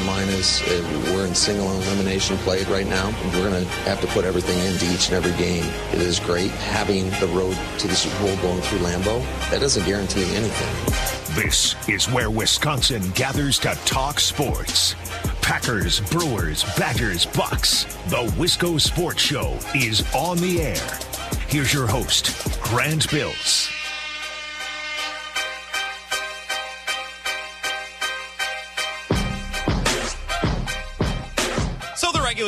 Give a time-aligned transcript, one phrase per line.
[0.00, 3.08] bottom line is uh, we're in single elimination play right now.
[3.26, 5.64] We're going to have to put everything into each and every game.
[5.92, 9.20] It is great having the road to the Super Bowl going through Lambeau.
[9.50, 11.34] That doesn't guarantee anything.
[11.34, 14.94] This is where Wisconsin gathers to talk sports.
[15.42, 17.84] Packers, Brewers, Badgers, Bucks.
[18.08, 20.98] The Wisco Sports Show is on the air.
[21.48, 23.70] Here's your host, Grant Bills.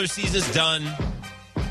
[0.03, 0.83] Regular season's done.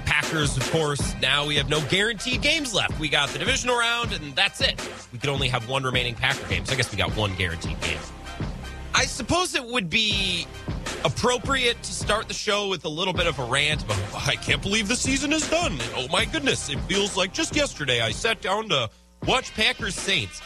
[0.05, 2.97] Packers, of course, now we have no guaranteed games left.
[2.97, 4.79] We got the divisional round, and that's it.
[5.11, 6.63] We could only have one remaining Packer game.
[6.63, 7.99] So I guess we got one guaranteed game.
[8.95, 10.47] I suppose it would be
[11.03, 14.61] appropriate to start the show with a little bit of a rant about I can't
[14.61, 15.77] believe the season is done.
[15.97, 18.89] Oh my goodness, it feels like just yesterday I sat down to
[19.27, 20.41] watch Packers Saints.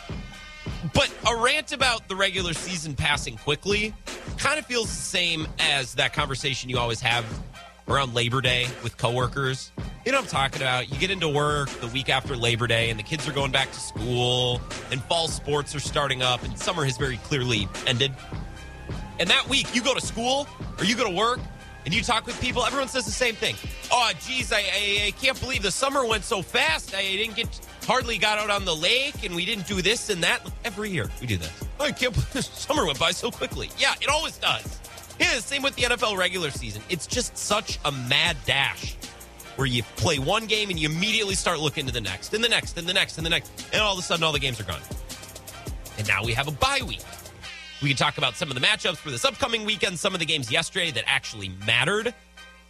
[0.93, 3.93] But a rant about the regular season passing quickly
[4.37, 7.25] kind of feels the same as that conversation you always have
[7.87, 9.71] around Labor Day with coworkers.
[10.05, 10.91] You know what I'm talking about?
[10.91, 13.71] You get into work the week after Labor Day and the kids are going back
[13.71, 14.61] to school
[14.91, 18.11] and fall sports are starting up and summer has very clearly ended.
[19.19, 21.39] And that week you go to school or you go to work
[21.85, 23.55] and you talk with people, everyone says the same thing.
[23.91, 26.95] Oh, geez, I, I, I can't believe the summer went so fast.
[26.95, 30.23] I didn't get hardly got out on the lake and we didn't do this and
[30.23, 30.41] that.
[30.63, 31.51] Every year we do this.
[31.79, 33.69] I can't believe summer went by so quickly.
[33.77, 34.79] Yeah, it always does.
[35.19, 36.81] Yeah, same with the NFL regular season.
[36.89, 38.95] It's just such a mad dash
[39.55, 42.49] where you play one game and you immediately start looking to the next and the
[42.49, 43.51] next and the next and the next.
[43.71, 44.81] And all of a sudden, all the games are gone.
[45.97, 47.03] And now we have a bye week.
[47.81, 50.25] We can talk about some of the matchups for this upcoming weekend, some of the
[50.25, 52.13] games yesterday that actually mattered.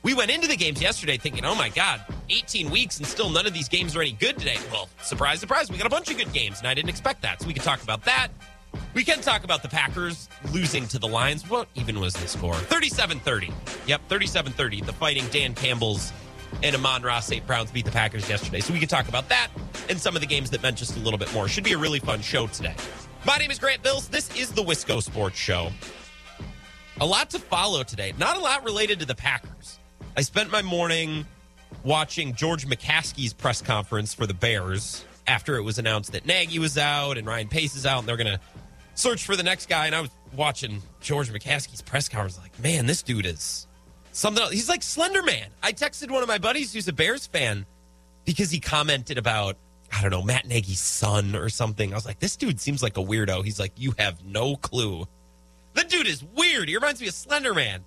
[0.04, 3.48] We went into the games yesterday thinking, oh my God, 18 weeks and still none
[3.48, 4.58] of these games are any good today.
[4.72, 7.42] Well, surprise, surprise, we got a bunch of good games, and I didn't expect that.
[7.42, 8.28] So we can talk about that.
[8.94, 11.50] We can talk about the Packers losing to the Lions.
[11.50, 12.54] What even was the score?
[12.56, 13.52] 37 30.
[13.88, 14.82] Yep, 37 30.
[14.82, 16.12] The fighting Dan Campbell's
[16.64, 17.46] and Amon-Ra St.
[17.46, 18.60] Browns beat the Packers yesterday.
[18.60, 19.50] So we can talk about that
[19.90, 21.48] and some of the games that meant just a little bit more.
[21.48, 22.76] Should be a really fun show today.
[23.26, 24.08] My name is Grant Bills.
[24.08, 25.72] This is the Wisco Sports Show.
[27.02, 28.14] A lot to follow today.
[28.18, 29.80] Not a lot related to the Packers.
[30.16, 31.26] I spent my morning
[31.84, 36.78] watching George McCaskey's press conference for the Bears after it was announced that Nagy was
[36.78, 38.40] out and Ryan Pace is out and they're going to
[38.96, 39.86] search for the next guy.
[39.86, 43.68] And I was watching George McCaskey's press conference like, man, this dude is
[44.12, 44.52] something else.
[44.54, 45.48] He's like Slender Man.
[45.62, 47.66] I texted one of my buddies who's a Bears fan
[48.26, 49.58] because he commented about,
[49.94, 51.94] I don't know, Matt Nagy's son or something.
[51.94, 53.44] I was like, this dude seems like a weirdo.
[53.44, 55.06] He's like, you have no clue.
[55.74, 56.70] The dude is weird.
[56.70, 57.84] He reminds me of Slender Man.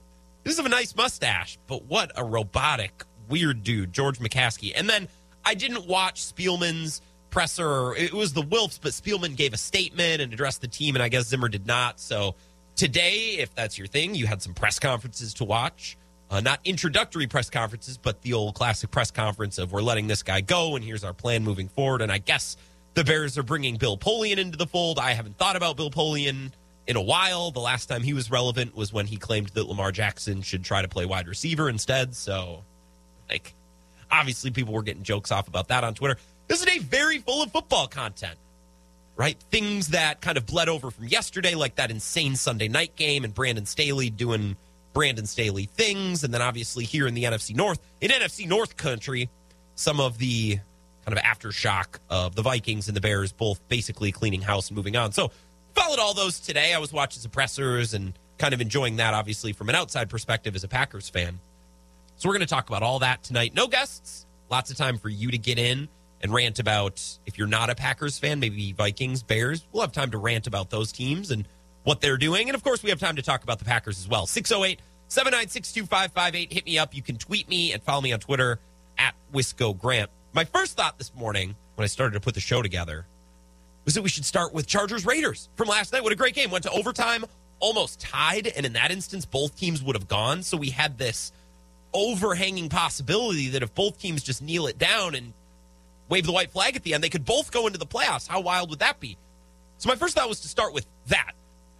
[0.47, 4.73] Have a nice mustache, but what a robotic, weird dude, George McCaskey.
[4.75, 5.07] And then
[5.45, 7.95] I didn't watch Spielman's presser.
[7.95, 11.09] It was the Wilfs, but Spielman gave a statement and addressed the team, and I
[11.09, 12.01] guess Zimmer did not.
[12.01, 12.35] So
[12.77, 15.97] today, if that's your thing, you had some press conferences to watch.
[16.31, 20.23] Uh, not introductory press conferences, but the old classic press conference of we're letting this
[20.23, 22.03] guy go, and here's our plan moving forward.
[22.03, 22.57] And I guess
[22.95, 24.99] the Bears are bringing Bill Polian into the fold.
[24.99, 26.53] I haven't thought about Bill Polian
[26.87, 27.51] in a while.
[27.51, 30.83] The last time he was relevant was when he claimed that Lamar Jackson should try
[30.83, 32.15] to play wide receiver instead.
[32.15, 32.65] So,
[33.31, 33.55] like,
[34.11, 36.19] obviously, people were getting jokes off about that on Twitter.
[36.49, 38.37] This is a day very full of football content,
[39.17, 39.39] right?
[39.51, 43.35] Things that kind of bled over from yesterday, like that insane Sunday night game and
[43.35, 44.57] Brandon Staley doing
[44.95, 46.25] Brandon Staley things.
[46.25, 49.29] And then obviously here in the NFC North, in NFC North country,
[49.75, 50.59] some of the
[51.05, 54.97] kind of aftershock of the Vikings and the Bears both basically cleaning house and moving
[54.97, 55.13] on.
[55.13, 55.31] So
[55.75, 56.73] followed all those today.
[56.73, 60.65] I was watching suppressors and kind of enjoying that, obviously, from an outside perspective as
[60.65, 61.39] a Packers fan.
[62.17, 63.55] So we're going to talk about all that tonight.
[63.55, 65.89] No guests, lots of time for you to get in
[66.21, 69.67] and rant about if you're not a Packers fan, maybe Vikings, Bears.
[69.73, 71.47] We'll have time to rant about those teams and
[71.85, 72.49] what they're doing.
[72.49, 74.27] And of course, we have time to talk about the Packers as well.
[74.27, 76.53] 608 796 2558.
[76.53, 76.95] Hit me up.
[76.95, 78.61] You can tweet me and follow me on Twitter
[78.99, 80.11] at Wisco Grant.
[80.33, 83.07] My first thought this morning when I started to put the show together
[83.85, 86.03] was that we should start with Chargers Raiders from last night.
[86.03, 86.51] What a great game.
[86.51, 87.25] Went to overtime,
[87.61, 88.47] almost tied.
[88.49, 90.43] And in that instance, both teams would have gone.
[90.43, 91.33] So we had this
[91.95, 95.33] overhanging possibility that if both teams just kneel it down and
[96.09, 98.27] wave the white flag at the end, they could both go into the playoffs.
[98.27, 99.17] How wild would that be?
[99.79, 101.33] So my first thought was to start with that.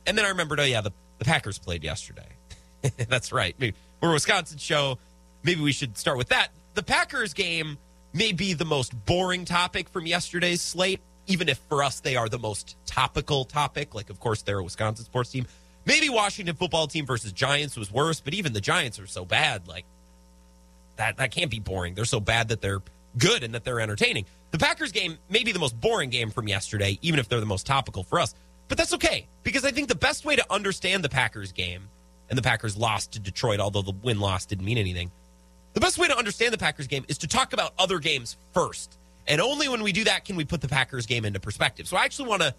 [0.07, 2.29] And then I remembered, oh, yeah, the, the Packers played yesterday.
[3.09, 3.57] That's right.
[3.59, 4.99] We're a Wisconsin show.
[5.43, 6.49] Maybe we should start with that.
[6.75, 7.79] The Packers game
[8.13, 12.29] may be the most boring topic from yesterday's slate, even if for us they are
[12.29, 13.95] the most topical topic.
[13.95, 15.47] Like, of course, they're a Wisconsin sports team.
[15.85, 19.67] Maybe Washington football team versus Giants was worse, but even the Giants are so bad.
[19.67, 19.85] Like,
[20.97, 21.95] that, that can't be boring.
[21.95, 22.83] They're so bad that they're
[23.17, 24.27] good and that they're entertaining.
[24.51, 27.47] The Packers game may be the most boring game from yesterday, even if they're the
[27.47, 28.35] most topical for us.
[28.69, 31.89] But that's okay, because I think the best way to understand the Packers game
[32.29, 35.11] and the Packers lost to Detroit, although the win loss didn't mean anything.
[35.73, 38.99] The best way to understand the Packers game is to talk about other games first.
[39.27, 41.87] And only when we do that can we put the Packers game into perspective.
[41.87, 42.55] So I actually want to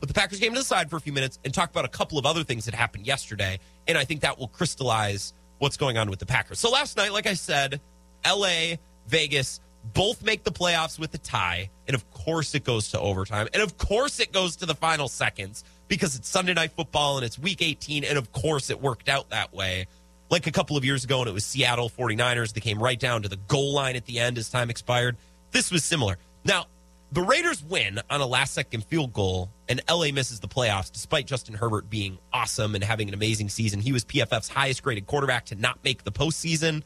[0.00, 1.88] put the Packers game to the side for a few minutes and talk about a
[1.88, 3.58] couple of other things that happened yesterday.
[3.86, 6.58] And I think that will crystallize what's going on with the Packers.
[6.58, 7.80] So last night, like I said,
[8.26, 8.76] LA,
[9.06, 11.70] Vegas, both make the playoffs with a tie.
[11.86, 13.48] And of course, it goes to overtime.
[13.52, 17.26] And of course, it goes to the final seconds because it's Sunday night football and
[17.26, 18.04] it's week 18.
[18.04, 19.86] And of course, it worked out that way.
[20.30, 23.22] Like a couple of years ago, and it was Seattle 49ers that came right down
[23.22, 25.16] to the goal line at the end as time expired.
[25.50, 26.16] This was similar.
[26.44, 26.66] Now,
[27.12, 31.26] the Raiders win on a last second field goal, and LA misses the playoffs despite
[31.26, 33.80] Justin Herbert being awesome and having an amazing season.
[33.80, 36.82] He was PFF's highest graded quarterback to not make the postseason.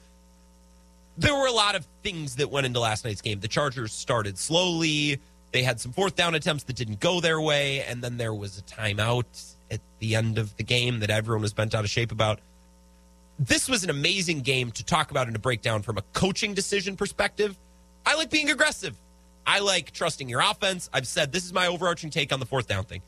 [1.18, 3.40] There were a lot of things that went into last night's game.
[3.40, 5.20] The Chargers started slowly.
[5.52, 8.58] They had some fourth down attempts that didn't go their way, and then there was
[8.58, 12.12] a timeout at the end of the game that everyone was bent out of shape
[12.12, 12.40] about.
[13.38, 16.54] This was an amazing game to talk about and to break down from a coaching
[16.54, 17.56] decision perspective.
[18.04, 18.96] I like being aggressive.
[19.46, 20.90] I like trusting your offense.
[20.92, 23.02] I've said this is my overarching take on the fourth down thing.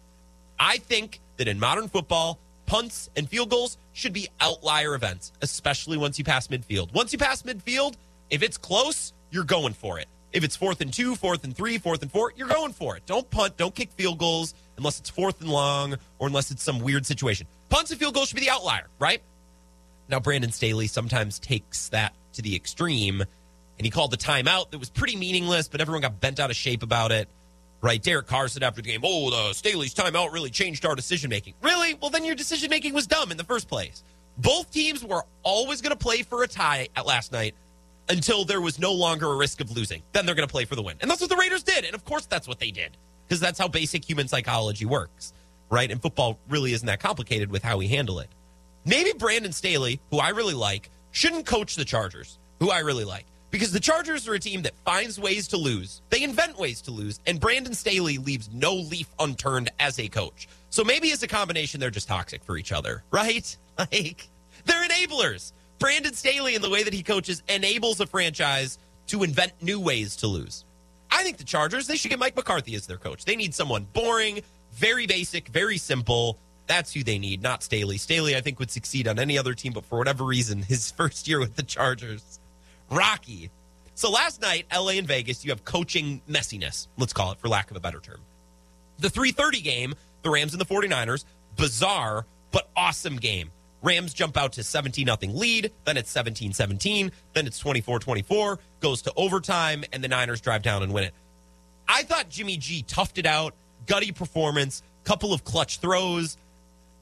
[0.59, 2.39] I think that in modern football,
[2.69, 6.93] punts and field goals should be outlier events, especially once you pass midfield.
[6.93, 7.95] Once you pass midfield,
[8.29, 10.07] if it's close, you're going for it.
[10.35, 13.07] If it's fourth and two, fourth and three, fourth and four, you're going for it.
[13.07, 16.81] Don't punt, don't kick field goals unless it's fourth and long or unless it's some
[16.81, 17.47] weird situation.
[17.71, 19.23] Punts and field goals should be the outlier, right?
[20.11, 24.79] Now, Brandon Staley sometimes takes that to the extreme, and he called the timeout that
[24.79, 27.31] was pretty meaningless, but everyone got bent out of shape about it.
[27.81, 28.03] Right?
[28.03, 31.55] Derek Carr said after the game, "Oh, the Staley's timeout really changed our decision making."
[31.63, 31.95] Really?
[31.95, 34.03] Well, then your decision making was dumb in the first place.
[34.37, 37.55] Both teams were always going to play for a tie at last night
[38.09, 40.03] until there was no longer a risk of losing.
[40.13, 41.85] Then they're going to play for the win, and that's what the Raiders did.
[41.85, 42.97] And of course, that's what they did
[43.27, 45.33] because that's how basic human psychology works,
[45.71, 45.91] right?
[45.91, 48.29] And football really isn't that complicated with how we handle it.
[48.85, 53.27] Maybe Brandon Staley, who I really like, shouldn't coach the Chargers, who I really like.
[53.51, 56.03] Because the Chargers are a team that finds ways to lose.
[56.11, 60.49] They invent ways to lose, and Brandon Staley leaves no leaf unturned as a coach.
[60.71, 63.57] So maybe as a combination, they're just toxic for each other, right?
[63.79, 64.29] Like,
[64.65, 65.53] they're enablers.
[65.79, 70.17] Brandon Staley, in the way that he coaches, enables a franchise to invent new ways
[70.17, 70.65] to lose.
[71.13, 73.25] I think the Chargers, they should get Mike McCarthy as their coach.
[73.25, 74.41] They need someone boring,
[74.73, 76.39] very basic, very simple.
[76.67, 77.99] That's who they need, not Staley.
[77.99, 81.29] Staley, I think, would succeed on any other team, but for whatever reason, his first
[81.29, 82.41] year with the Chargers,
[82.91, 83.51] rocky.
[83.95, 87.71] So last night, LA and Vegas, you have coaching messiness, let's call it for lack
[87.71, 88.21] of a better term.
[88.99, 91.25] The 3:30 game, the Rams and the 49ers,
[91.57, 93.51] bizarre but awesome game.
[93.83, 99.13] Rams jump out to 17 nothing lead, then it's 17-17, then it's 24-24, goes to
[99.17, 101.15] overtime and the Niners drive down and win it.
[101.87, 103.55] I thought Jimmy G toughed it out,
[103.87, 106.37] gutty performance, couple of clutch throws,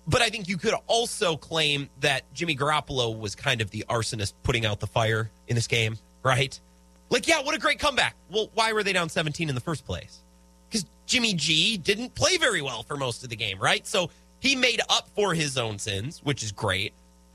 [0.06, 4.34] but I think you could also claim that Jimmy Garoppolo was kind of the arsonist
[4.42, 6.58] putting out the fire in this game, right?
[7.10, 8.14] Like, yeah, what a great comeback.
[8.30, 10.22] Well, why were they down 17 in the first place?
[10.68, 13.86] Because Jimmy G didn't play very well for most of the game, right?
[13.86, 14.10] So
[14.40, 16.92] he made up for his own sins, which is great.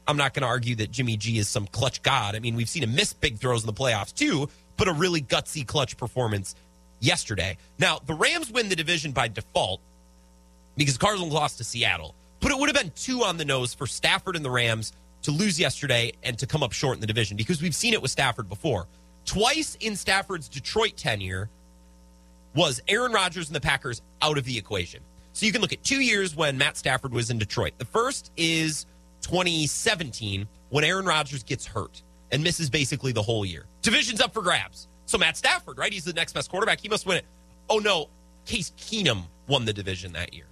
[0.07, 2.35] I'm not going to argue that Jimmy G is some clutch god.
[2.35, 5.21] I mean, we've seen him miss big throws in the playoffs too, but a really
[5.21, 6.55] gutsy clutch performance
[6.99, 7.57] yesterday.
[7.79, 9.81] Now, the Rams win the division by default
[10.75, 12.15] because Cardinals lost to Seattle.
[12.41, 15.31] But it would have been too on the nose for Stafford and the Rams to
[15.31, 18.11] lose yesterday and to come up short in the division because we've seen it with
[18.11, 18.87] Stafford before.
[19.25, 21.49] Twice in Stafford's Detroit tenure
[22.55, 25.01] was Aaron Rodgers and the Packers out of the equation.
[25.33, 27.73] So you can look at two years when Matt Stafford was in Detroit.
[27.77, 28.87] The first is
[29.21, 33.65] 2017 when Aaron Rodgers gets hurt and misses basically the whole year.
[33.83, 34.87] Division's up for grabs.
[35.05, 35.93] So Matt Stafford, right?
[35.93, 36.79] He's the next best quarterback.
[36.79, 37.25] He must win it.
[37.69, 38.09] Oh no,
[38.45, 40.47] Case Keenum won the division that year.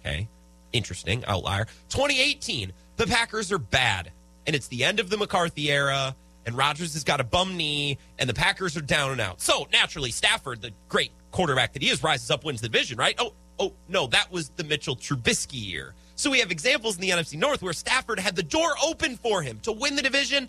[0.00, 0.28] Okay
[0.72, 1.66] interesting outlier.
[1.90, 4.10] 2018, the Packers are bad,
[4.46, 6.14] and it's the end of the McCarthy era,
[6.46, 9.40] and Rodgers has got a bum knee, and the Packers are down and out.
[9.40, 13.14] So naturally, Stafford, the great quarterback that he is, rises up, wins the division, right?
[13.18, 15.94] Oh, oh no, that was the Mitchell Trubisky year.
[16.16, 19.40] So we have examples in the NFC North where Stafford had the door open for
[19.42, 20.48] him to win the division,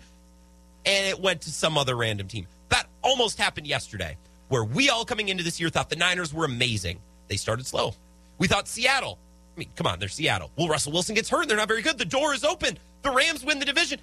[0.84, 2.46] and it went to some other random team.
[2.68, 4.16] That almost happened yesterday,
[4.48, 6.98] where we all coming into this year thought the Niners were amazing.
[7.28, 7.94] They started slow.
[8.38, 9.18] We thought Seattle
[9.56, 10.50] I mean, come on, they're Seattle.
[10.56, 11.48] Well, Russell Wilson gets hurt.
[11.48, 11.98] They're not very good.
[11.98, 12.78] The door is open.
[13.02, 14.00] The Rams win the division.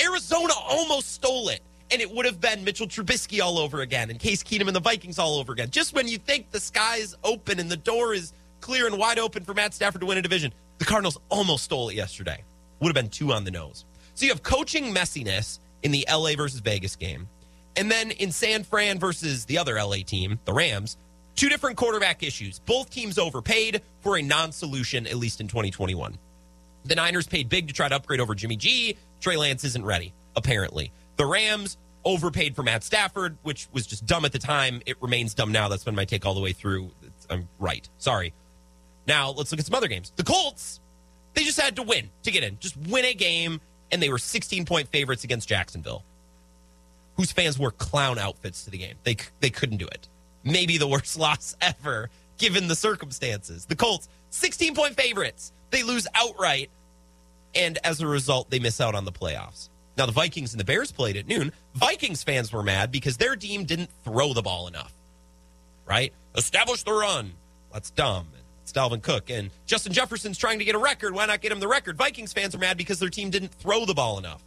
[0.00, 1.60] Arizona almost stole it.
[1.90, 4.80] And it would have been Mitchell Trubisky all over again and Case Keenum and the
[4.80, 5.70] Vikings all over again.
[5.70, 9.44] Just when you think the sky's open and the door is clear and wide open
[9.44, 12.44] for Matt Stafford to win a division, the Cardinals almost stole it yesterday.
[12.80, 13.86] Would have been too on the nose.
[14.14, 17.28] So you have coaching messiness in the LA versus Vegas game.
[17.76, 20.96] And then in San Fran versus the other LA team, the Rams,
[21.38, 22.58] Two different quarterback issues.
[22.58, 26.18] Both teams overpaid for a non solution, at least in 2021.
[26.84, 28.96] The Niners paid big to try to upgrade over Jimmy G.
[29.20, 30.90] Trey Lance isn't ready, apparently.
[31.14, 34.82] The Rams overpaid for Matt Stafford, which was just dumb at the time.
[34.84, 35.68] It remains dumb now.
[35.68, 36.90] That's been my take all the way through.
[37.30, 37.88] I'm right.
[37.98, 38.34] Sorry.
[39.06, 40.12] Now let's look at some other games.
[40.16, 40.80] The Colts,
[41.34, 42.58] they just had to win to get in.
[42.58, 43.60] Just win a game,
[43.92, 46.02] and they were 16 point favorites against Jacksonville,
[47.16, 48.96] whose fans wore clown outfits to the game.
[49.04, 50.08] They they couldn't do it.
[50.48, 53.66] Maybe the worst loss ever given the circumstances.
[53.66, 55.52] The Colts, 16 point favorites.
[55.70, 56.70] They lose outright,
[57.54, 59.68] and as a result, they miss out on the playoffs.
[59.96, 61.52] Now, the Vikings and the Bears played at noon.
[61.74, 64.94] Vikings fans were mad because their team didn't throw the ball enough,
[65.86, 66.12] right?
[66.36, 67.32] Establish the run.
[67.72, 68.28] That's dumb.
[68.62, 69.28] It's Dalvin Cook.
[69.28, 71.14] And Justin Jefferson's trying to get a record.
[71.14, 71.96] Why not get him the record?
[71.96, 74.42] Vikings fans are mad because their team didn't throw the ball enough.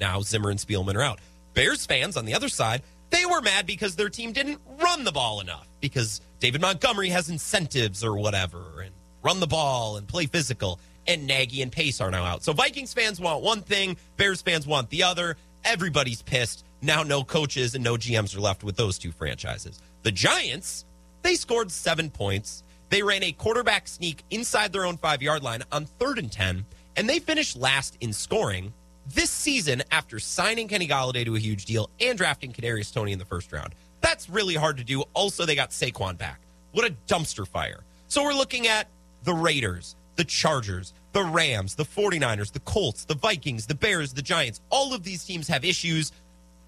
[0.00, 1.18] Now, Zimmer and Spielman are out.
[1.52, 5.12] Bears fans on the other side, they were mad because their team didn't run the
[5.12, 10.26] ball enough because David Montgomery has incentives or whatever and run the ball and play
[10.26, 12.42] physical and Nagy and Pace are now out.
[12.42, 15.36] So Vikings fans want one thing, Bears fans want the other.
[15.64, 16.64] Everybody's pissed.
[16.82, 19.80] Now no coaches and no GMs are left with those two franchises.
[20.02, 20.84] The Giants,
[21.22, 22.62] they scored seven points.
[22.88, 26.64] They ran a quarterback sneak inside their own five yard line on third and 10,
[26.96, 28.72] and they finished last in scoring
[29.14, 33.18] this season after signing Kenny Golladay to a huge deal and drafting Kadarius Toney in
[33.18, 33.74] the first round.
[34.00, 35.02] That's really hard to do.
[35.14, 36.40] Also, they got Saquon back.
[36.72, 37.80] What a dumpster fire.
[38.08, 38.88] So we're looking at
[39.24, 44.22] the Raiders, the Chargers, the Rams, the 49ers, the Colts, the Vikings, the Bears, the
[44.22, 44.60] Giants.
[44.70, 46.12] All of these teams have issues.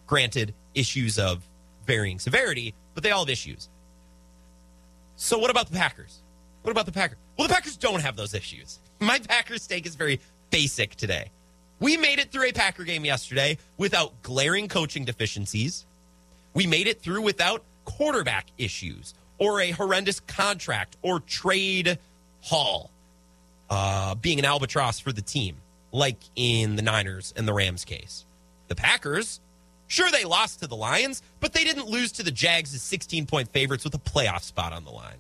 [0.06, 1.48] Granted, issues of
[1.86, 3.68] varying severity, but they all have issues.
[5.16, 6.22] So what about the Packers?
[6.62, 7.18] What about the Packers?
[7.38, 8.78] Well, the Packers don't have those issues.
[9.00, 10.20] My Packers take is very
[10.50, 11.30] basic today.
[11.82, 15.84] We made it through a Packer game yesterday without glaring coaching deficiencies.
[16.54, 21.98] We made it through without quarterback issues or a horrendous contract or trade
[22.40, 22.92] haul
[23.68, 25.56] uh, being an albatross for the team,
[25.90, 28.26] like in the Niners and the Rams case.
[28.68, 29.40] The Packers,
[29.88, 33.26] sure, they lost to the Lions, but they didn't lose to the Jags as 16
[33.26, 35.18] point favorites with a playoff spot on the line.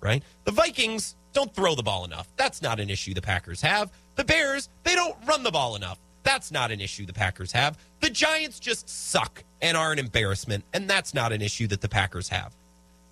[0.00, 0.22] Right?
[0.44, 2.28] The Vikings don't throw the ball enough.
[2.36, 3.90] That's not an issue the Packers have.
[4.16, 5.98] The Bears, they don't run the ball enough.
[6.22, 7.78] That's not an issue the Packers have.
[8.00, 11.88] The Giants just suck and are an embarrassment, and that's not an issue that the
[11.88, 12.54] Packers have.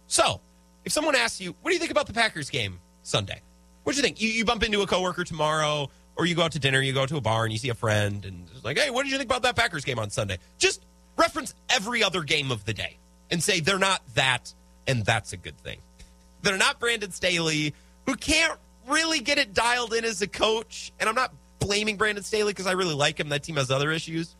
[0.07, 0.41] So,
[0.85, 3.41] if someone asks you, what do you think about the Packers game Sunday?
[3.85, 4.21] What do you think?
[4.21, 7.07] You, you bump into a coworker tomorrow, or you go out to dinner, you go
[7.07, 9.19] to a bar, and you see a friend, and it's like, hey, what did you
[9.19, 10.39] think about that Packers game on Sunday?
[10.59, 10.85] Just
[11.17, 12.97] reference every other game of the day
[13.31, 14.53] and say they're not that,
[14.87, 15.79] and that's a good thing.
[16.43, 17.73] They're not Brandon Staley,
[18.05, 18.59] who can't
[18.89, 20.93] really get it dialed in as a coach.
[21.01, 23.29] And I'm not blaming Brandon Staley because I really like him.
[23.29, 24.35] That team has other issues.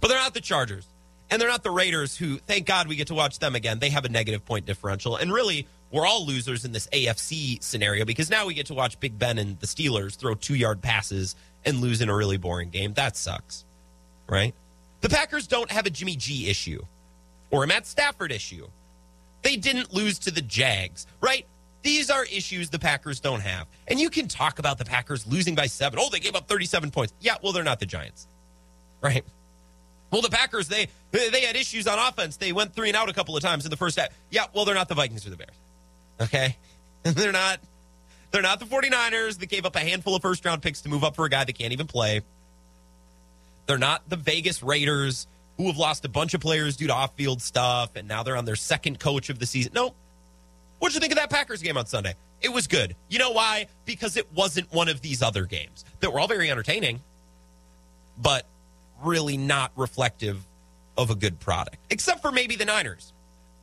[0.00, 0.86] But they're not the Chargers.
[1.30, 3.80] And they're not the Raiders, who, thank God, we get to watch them again.
[3.80, 5.16] They have a negative point differential.
[5.16, 8.98] And really, we're all losers in this AFC scenario because now we get to watch
[9.00, 12.70] Big Ben and the Steelers throw two yard passes and lose in a really boring
[12.70, 12.94] game.
[12.94, 13.64] That sucks,
[14.28, 14.54] right?
[15.00, 16.82] The Packers don't have a Jimmy G issue
[17.50, 18.66] or a Matt Stafford issue.
[19.42, 21.46] They didn't lose to the Jags, right?
[21.82, 23.66] These are issues the Packers don't have.
[23.86, 25.98] And you can talk about the Packers losing by seven.
[26.02, 27.14] Oh, they gave up 37 points.
[27.20, 28.26] Yeah, well, they're not the Giants,
[29.00, 29.24] right?
[30.10, 32.36] Well, the Packers, they they had issues on offense.
[32.36, 34.08] They went three and out a couple of times in the first half.
[34.30, 35.56] Yeah, well, they're not the Vikings or the Bears.
[36.20, 36.56] Okay?
[37.02, 37.60] they're not
[38.30, 41.04] they're not the 49ers that gave up a handful of first round picks to move
[41.04, 42.22] up for a guy that can't even play.
[43.66, 47.14] They're not the Vegas Raiders who have lost a bunch of players due to off
[47.16, 49.72] field stuff and now they're on their second coach of the season.
[49.74, 49.94] No.
[50.78, 52.14] What'd you think of that Packers game on Sunday?
[52.40, 52.94] It was good.
[53.08, 53.66] You know why?
[53.84, 57.00] Because it wasn't one of these other games that were all very entertaining,
[58.16, 58.46] but
[59.02, 60.46] really not reflective
[60.96, 63.12] of a good product, except for maybe the Niners.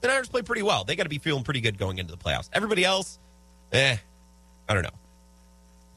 [0.02, 0.84] The Niners play pretty well.
[0.84, 2.50] They got to be feeling pretty good going into the playoffs.
[2.54, 3.18] Everybody else,
[3.72, 3.98] eh,
[4.68, 4.90] I don't know.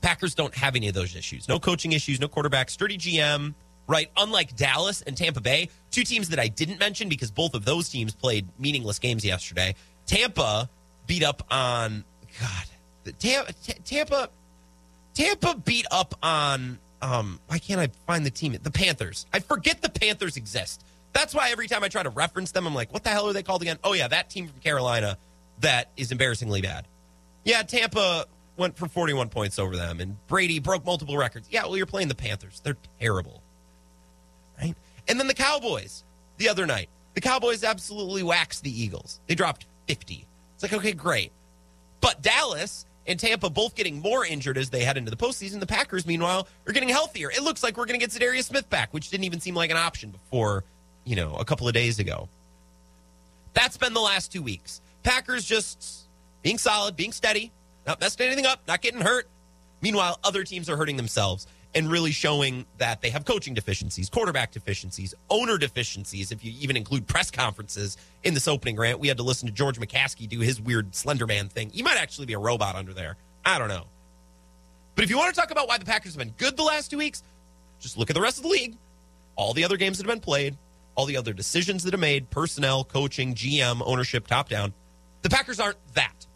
[0.00, 1.48] Packers don't have any of those issues.
[1.48, 3.54] No coaching issues, no quarterback, sturdy GM,
[3.88, 4.10] right?
[4.16, 7.88] Unlike Dallas and Tampa Bay, two teams that I didn't mention because both of those
[7.88, 9.74] teams played meaningless games yesterday.
[10.06, 10.70] Tampa
[11.08, 12.04] beat up on
[12.40, 13.14] God.
[13.18, 13.52] Tampa,
[13.84, 14.30] Tampa,
[15.14, 16.78] Tampa beat up on.
[17.02, 18.56] Um, why can't I find the team?
[18.62, 19.26] The Panthers.
[19.32, 20.84] I forget the Panthers exist.
[21.12, 23.32] That's why every time I try to reference them, I'm like, what the hell are
[23.32, 23.78] they called again?
[23.82, 25.18] Oh yeah, that team from Carolina
[25.60, 26.86] that is embarrassingly bad.
[27.44, 31.48] Yeah, Tampa went for 41 points over them, and Brady broke multiple records.
[31.50, 32.60] Yeah, well, you're playing the Panthers.
[32.60, 33.42] They're terrible,
[34.60, 34.74] right?
[35.08, 36.04] And then the Cowboys
[36.36, 36.88] the other night.
[37.14, 39.20] The Cowboys absolutely waxed the Eagles.
[39.26, 40.27] They dropped 50.
[40.58, 41.30] It's like, okay, great.
[42.00, 45.60] But Dallas and Tampa both getting more injured as they head into the postseason.
[45.60, 47.30] The Packers, meanwhile, are getting healthier.
[47.30, 49.70] It looks like we're going to get Za'Darius Smith back, which didn't even seem like
[49.70, 50.64] an option before,
[51.04, 52.28] you know, a couple of days ago.
[53.54, 54.80] That's been the last two weeks.
[55.04, 56.08] Packers just
[56.42, 57.52] being solid, being steady,
[57.86, 59.28] not messing anything up, not getting hurt.
[59.80, 64.52] Meanwhile, other teams are hurting themselves and really showing that they have coaching deficiencies, quarterback
[64.52, 66.32] deficiencies, owner deficiencies.
[66.32, 69.52] If you even include press conferences in this opening rant, we had to listen to
[69.54, 71.70] George McCaskey do his weird Slender Man thing.
[71.70, 73.16] He might actually be a robot under there.
[73.44, 73.84] I don't know.
[74.94, 76.90] But if you want to talk about why the Packers have been good the last
[76.90, 77.22] two weeks,
[77.78, 78.76] just look at the rest of the league.
[79.36, 80.56] All the other games that have been played,
[80.96, 84.72] all the other decisions that are made, personnel, coaching, GM, ownership, top down.
[85.22, 86.26] The Packers aren't that.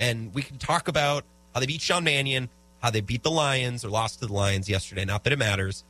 [0.00, 1.24] And we can talk about
[1.54, 2.48] how they beat Sean Mannion,
[2.82, 5.04] how they beat the Lions or lost to the Lions yesterday.
[5.04, 5.84] Not that it matters,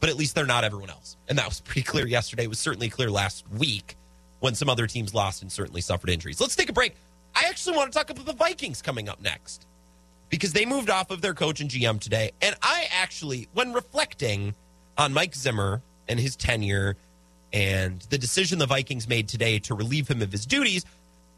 [0.00, 1.16] but at least they're not everyone else.
[1.28, 2.44] And that was pretty clear yesterday.
[2.44, 3.96] It was certainly clear last week
[4.40, 6.40] when some other teams lost and certainly suffered injuries.
[6.40, 6.94] Let's take a break.
[7.34, 9.66] I actually want to talk about the Vikings coming up next
[10.28, 12.32] because they moved off of their coach and GM today.
[12.40, 14.54] And I actually, when reflecting
[14.96, 16.96] on Mike Zimmer and his tenure
[17.52, 20.84] and the decision the Vikings made today to relieve him of his duties,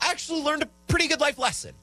[0.00, 1.75] I actually learned a pretty good life lesson.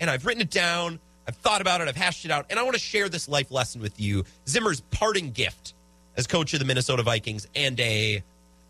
[0.00, 0.98] And I've written it down.
[1.26, 1.88] I've thought about it.
[1.88, 2.46] I've hashed it out.
[2.50, 5.74] And I want to share this life lesson with you Zimmer's parting gift
[6.16, 8.22] as coach of the Minnesota Vikings and a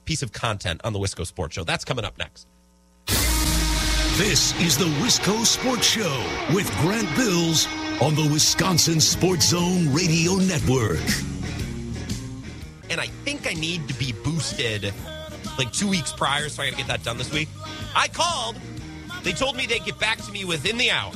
[0.04, 1.64] piece of content on the Wisco Sports Show.
[1.64, 2.46] That's coming up next.
[4.16, 7.66] This is the Wisco Sports Show with Grant Bills
[8.00, 11.00] on the Wisconsin Sports Zone Radio Network.
[12.90, 14.92] And I think I need to be boosted
[15.58, 17.48] like two weeks prior, so I got to get that done this week.
[17.96, 18.56] I called.
[19.24, 21.12] They told me they'd get back to me within the hour.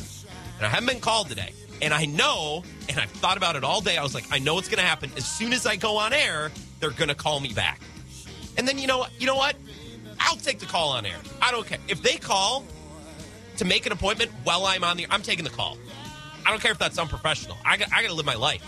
[0.58, 1.52] And I haven't been called today.
[1.80, 3.96] And I know, and I've thought about it all day.
[3.96, 5.10] I was like, I know what's going to happen.
[5.16, 6.50] As soon as I go on air,
[6.80, 7.80] they're going to call me back.
[8.56, 9.10] And then you know what?
[9.20, 9.56] You know what?
[10.18, 11.16] I'll take the call on air.
[11.40, 12.64] I don't care if they call
[13.56, 15.06] to make an appointment while I'm on the.
[15.10, 15.78] I'm taking the call.
[16.44, 17.56] I don't care if that's unprofessional.
[17.64, 18.62] I got, I got to live my life.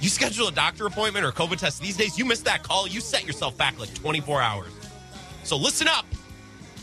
[0.00, 2.18] You schedule a doctor appointment or a COVID test these days.
[2.18, 4.72] You miss that call, you set yourself back like 24 hours.
[5.42, 6.06] So listen up,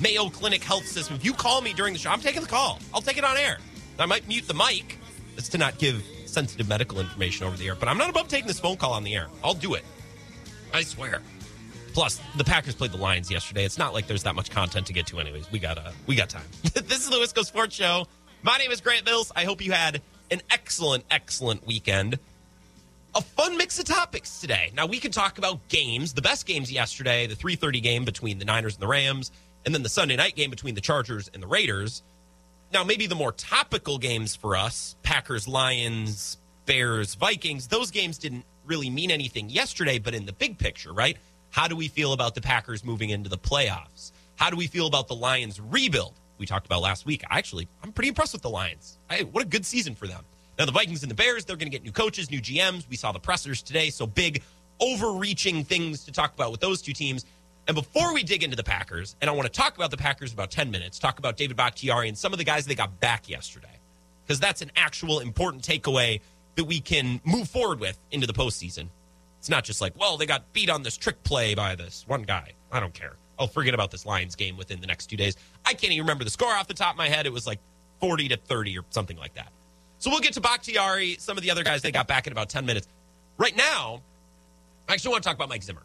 [0.01, 1.15] Mayo Clinic Health System.
[1.15, 2.79] If you call me during the show, I'm taking the call.
[2.93, 3.57] I'll take it on air.
[3.99, 4.99] I might mute the mic.
[5.37, 8.47] It's to not give sensitive medical information over the air, but I'm not above taking
[8.47, 9.27] this phone call on the air.
[9.43, 9.83] I'll do it.
[10.73, 11.21] I swear.
[11.93, 13.63] Plus, the Packers played the Lions yesterday.
[13.63, 15.49] It's not like there's that much content to get to, anyways.
[15.49, 16.43] We got uh, we got time.
[16.73, 18.05] this is the Wisco Sports Show.
[18.43, 19.31] My name is Grant Bills.
[19.33, 22.19] I hope you had an excellent, excellent weekend.
[23.15, 24.71] A fun mix of topics today.
[24.75, 26.13] Now we can talk about games.
[26.13, 29.31] The best games yesterday: the 3:30 game between the Niners and the Rams,
[29.65, 32.03] and then the Sunday night game between the Chargers and the Raiders.
[32.75, 38.43] Now, maybe the more topical games for us Packers, Lions, Bears, Vikings those games didn't
[38.65, 41.15] really mean anything yesterday, but in the big picture, right?
[41.51, 44.11] How do we feel about the Packers moving into the playoffs?
[44.35, 46.19] How do we feel about the Lions rebuild?
[46.37, 47.23] We talked about last week.
[47.29, 48.99] Actually, I'm pretty impressed with the Lions.
[49.09, 50.25] I, what a good season for them.
[50.59, 52.89] Now, the Vikings and the Bears, they're going to get new coaches, new GMs.
[52.89, 53.89] We saw the pressers today.
[53.89, 54.43] So, big,
[54.81, 57.23] overreaching things to talk about with those two teams.
[57.67, 60.31] And before we dig into the Packers, and I want to talk about the Packers
[60.31, 63.27] about 10 minutes, talk about David Bakhtiari and some of the guys they got back
[63.27, 63.79] yesterday,
[64.23, 66.21] because that's an actual important takeaway
[66.55, 68.87] that we can move forward with into the postseason.
[69.39, 72.21] It's not just like, well, they got beat on this trick play by this one
[72.21, 72.51] guy.
[72.71, 73.13] I don't care.
[73.37, 75.35] I'll forget about this Lions game within the next two days.
[75.65, 77.25] I can't even remember the score off the top of my head.
[77.25, 77.59] It was like
[77.99, 79.51] 40 to 30 or something like that.
[79.97, 82.49] So we'll get to Bakhtiari, some of the other guys they got back in about
[82.49, 82.87] 10 minutes.
[83.37, 84.01] Right now,
[84.87, 85.81] I actually want to talk about Mike Zimmer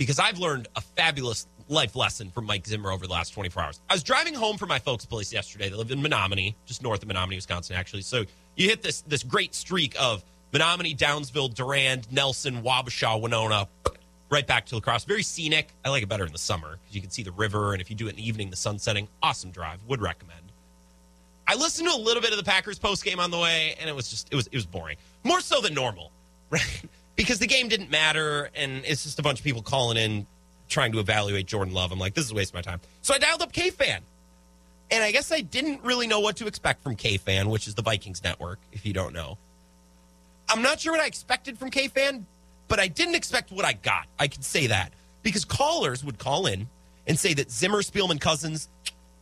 [0.00, 3.80] because I've learned a fabulous life lesson from Mike Zimmer over the last 24 hours.
[3.90, 5.68] I was driving home from my folks' place yesterday.
[5.68, 8.00] They live in Menomonie, just north of Menomonie, Wisconsin, actually.
[8.00, 8.24] So
[8.56, 13.68] you hit this this great streak of Menomonie, Downsville, Durand, Nelson, Wabasha, Winona,
[14.30, 15.04] right back to La Crosse.
[15.04, 15.68] Very scenic.
[15.84, 17.90] I like it better in the summer because you can see the river, and if
[17.90, 19.06] you do it in the evening, the sun setting.
[19.22, 19.80] Awesome drive.
[19.86, 20.40] Would recommend.
[21.46, 23.90] I listened to a little bit of the Packers post game on the way, and
[23.90, 26.10] it was just it was it was boring, more so than normal,
[26.50, 26.82] right?
[27.20, 30.26] Because the game didn't matter, and it's just a bunch of people calling in
[30.70, 31.92] trying to evaluate Jordan Love.
[31.92, 32.80] I'm like, this is a waste of my time.
[33.02, 33.98] So I dialed up KFan.
[34.90, 37.82] And I guess I didn't really know what to expect from KFan, which is the
[37.82, 39.36] Vikings network, if you don't know.
[40.48, 42.24] I'm not sure what I expected from KFan,
[42.68, 44.06] but I didn't expect what I got.
[44.18, 44.94] I can say that.
[45.22, 46.70] Because callers would call in
[47.06, 48.70] and say that Zimmer, Spielman, Cousins,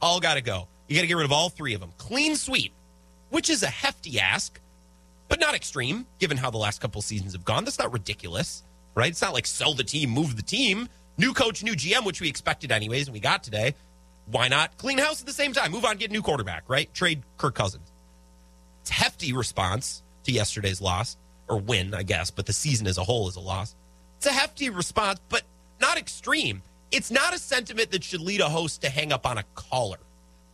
[0.01, 0.69] all got to go.
[0.87, 1.91] You got to get rid of all three of them.
[1.99, 2.73] Clean sweep,
[3.31, 4.61] which is a hefty ask
[5.29, 7.65] but not extreme, given how the last couple seasons have gone.
[7.65, 8.63] That's not ridiculous,
[8.95, 9.11] right?
[9.11, 10.89] It's not like sell the team, move the team.
[11.17, 13.75] New coach, new GM, which we expected anyways, and we got today.
[14.27, 15.73] Why not clean house at the same time?
[15.73, 16.93] Move on, get a new quarterback, right?
[16.95, 17.91] Trade Kirk Cousins.
[18.83, 21.17] It's hefty response to yesterday's loss,
[21.49, 23.75] or win, I guess, but the season as a whole is a loss.
[24.19, 25.43] It's a hefty response, but
[25.81, 26.63] not extreme.
[26.91, 29.99] It's not a sentiment that should lead a host to hang up on a caller,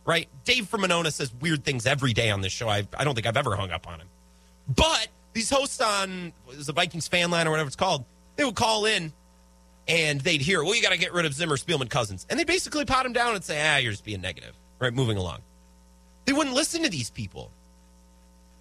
[0.05, 0.27] right?
[0.43, 2.67] Dave from Monona says weird things every day on this show.
[2.69, 4.07] I, I don't think I've ever hung up on him.
[4.67, 8.85] But these hosts on the Vikings fan line or whatever it's called, they would call
[8.85, 9.13] in
[9.87, 12.25] and they'd hear, well, you got to get rid of Zimmer, Spielman, Cousins.
[12.29, 14.93] And they basically pot him down and say, ah, you're just being negative, right?
[14.93, 15.39] Moving along.
[16.25, 17.51] They wouldn't listen to these people.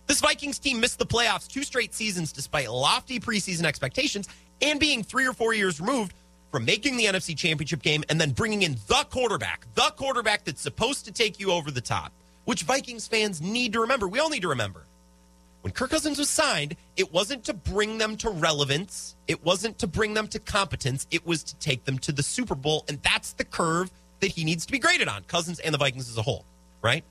[0.06, 4.28] This Vikings team missed the playoffs two straight seasons despite lofty preseason expectations
[4.60, 6.12] and being three or four years removed
[6.52, 10.60] from making the NFC Championship game and then bringing in the quarterback, the quarterback that's
[10.60, 12.12] supposed to take you over the top,
[12.44, 14.06] which Vikings fans need to remember.
[14.06, 14.83] We all need to remember.
[15.64, 19.86] When Kirk Cousins was signed, it wasn't to bring them to relevance, it wasn't to
[19.86, 22.84] bring them to competence, it was to take them to the Super Bowl.
[22.86, 26.10] And that's the curve that he needs to be graded on, Cousins and the Vikings
[26.10, 26.44] as a whole,
[26.82, 27.02] right?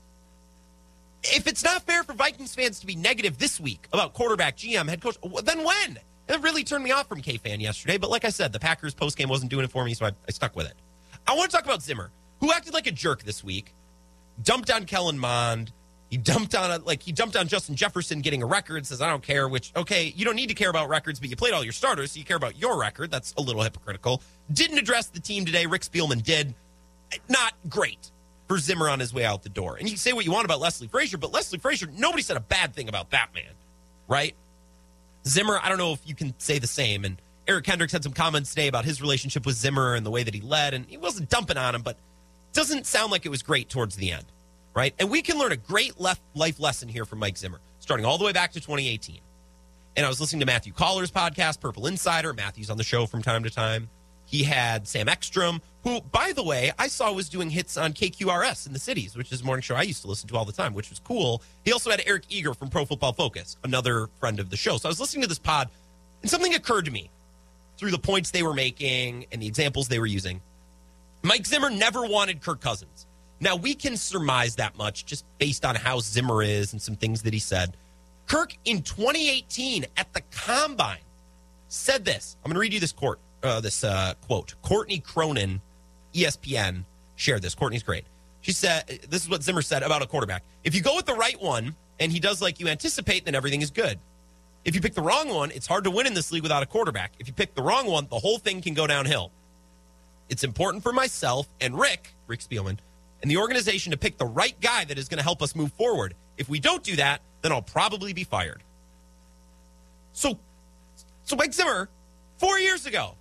[1.24, 4.88] If it's not fair for Vikings fans to be negative this week about quarterback, GM,
[4.88, 5.98] head coach, then when?
[6.28, 7.98] It really turned me off from K fan yesterday.
[7.98, 10.12] But like I said, the Packers post game wasn't doing it for me, so I,
[10.28, 10.74] I, stuck with it.
[11.26, 13.74] I want to talk about Zimmer, who acted like a jerk this week,
[14.40, 15.72] dumped on Kellen Mond.
[16.14, 18.86] He dumped on a, like he dumped on Justin Jefferson getting a record.
[18.86, 19.48] Says I don't care.
[19.48, 22.12] Which okay, you don't need to care about records, but you played all your starters,
[22.12, 23.10] so you care about your record.
[23.10, 24.22] That's a little hypocritical.
[24.52, 25.66] Didn't address the team today.
[25.66, 26.54] Rick Spielman did.
[27.28, 28.12] Not great
[28.46, 29.74] for Zimmer on his way out the door.
[29.74, 32.36] And you can say what you want about Leslie Frazier, but Leslie Frazier, nobody said
[32.36, 33.50] a bad thing about that man,
[34.06, 34.36] right?
[35.26, 37.04] Zimmer, I don't know if you can say the same.
[37.04, 40.22] And Eric Kendricks had some comments today about his relationship with Zimmer and the way
[40.22, 41.96] that he led, and he wasn't dumping on him, but
[42.52, 44.26] doesn't sound like it was great towards the end,
[44.74, 44.94] right?
[44.98, 46.20] And we can learn a great life
[46.58, 49.20] lesson here from Mike Zimmer, starting all the way back to 2018.
[49.96, 52.32] And I was listening to Matthew Coller's podcast, Purple Insider.
[52.32, 53.88] Matthew's on the show from time to time.
[54.26, 58.66] He had Sam Ekstrom, who, by the way, I saw was doing hits on KQRS
[58.66, 60.52] in the cities, which is a morning show I used to listen to all the
[60.52, 61.42] time, which was cool.
[61.64, 64.78] He also had Eric Eager from Pro Football Focus, another friend of the show.
[64.78, 65.68] So I was listening to this pod,
[66.22, 67.10] and something occurred to me
[67.76, 70.40] through the points they were making and the examples they were using.
[71.22, 73.06] Mike Zimmer never wanted Kirk Cousins.
[73.40, 77.22] Now, we can surmise that much just based on how Zimmer is and some things
[77.22, 77.76] that he said.
[78.26, 80.98] Kirk in 2018 at the combine
[81.68, 82.36] said this.
[82.42, 84.54] I'm going to read you this court, uh, this uh, quote.
[84.62, 85.60] Courtney Cronin
[86.14, 86.84] ESPN
[87.16, 87.54] shared this.
[87.54, 88.04] Courtney's great.
[88.40, 90.42] She said, This is what Zimmer said about a quarterback.
[90.64, 93.62] If you go with the right one and he does like you anticipate, then everything
[93.62, 93.98] is good.
[94.64, 96.66] If you pick the wrong one, it's hard to win in this league without a
[96.66, 97.12] quarterback.
[97.18, 99.30] If you pick the wrong one, the whole thing can go downhill.
[100.30, 102.78] It's important for myself and Rick, Rick Spielman,
[103.24, 105.72] and the organization to pick the right guy that is going to help us move
[105.72, 106.12] forward.
[106.36, 108.62] If we don't do that, then I'll probably be fired.
[110.12, 110.38] So,
[111.22, 111.88] so Mike Zimmer,
[112.36, 113.14] four years ago,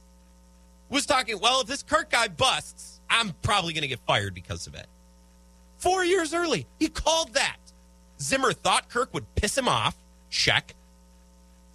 [0.89, 4.67] was talking, well, if this Kirk guy busts, I'm probably going to get fired because
[4.67, 4.87] of it.
[5.77, 7.55] Four years early, he called that.
[8.19, 9.95] Zimmer thought Kirk would piss him off.
[10.29, 10.75] Check.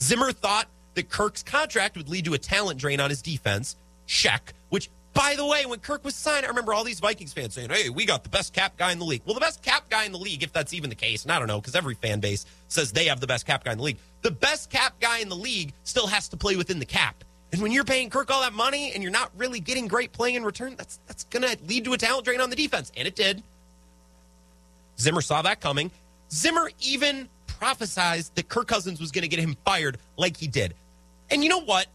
[0.03, 3.75] Zimmer thought that Kirk's contract would lead to a talent drain on his defense.
[4.07, 4.53] Check.
[4.69, 7.71] Which, by the way, when Kirk was signed, I remember all these Vikings fans saying,
[7.71, 9.23] hey, we got the best cap guy in the league.
[9.27, 11.41] Well, the best cap guy in the league, if that's even the case, and I
[11.41, 13.85] don't know, because every fan base says they have the best cap guy in the
[13.85, 13.99] league.
[14.23, 17.25] The best cap guy in the league still has to play within the cap.
[17.51, 20.37] And when you're paying Kirk all that money and you're not really getting great play
[20.37, 23.09] in return, that's that's going to lead to a talent drain on the defense, and
[23.09, 23.43] it did.
[25.01, 25.91] Zimmer saw that coming.
[26.31, 27.29] Zimmer even
[27.61, 30.75] prophesized that Kirk Cousins was going to get him fired like he did.
[31.29, 31.89] And you know what?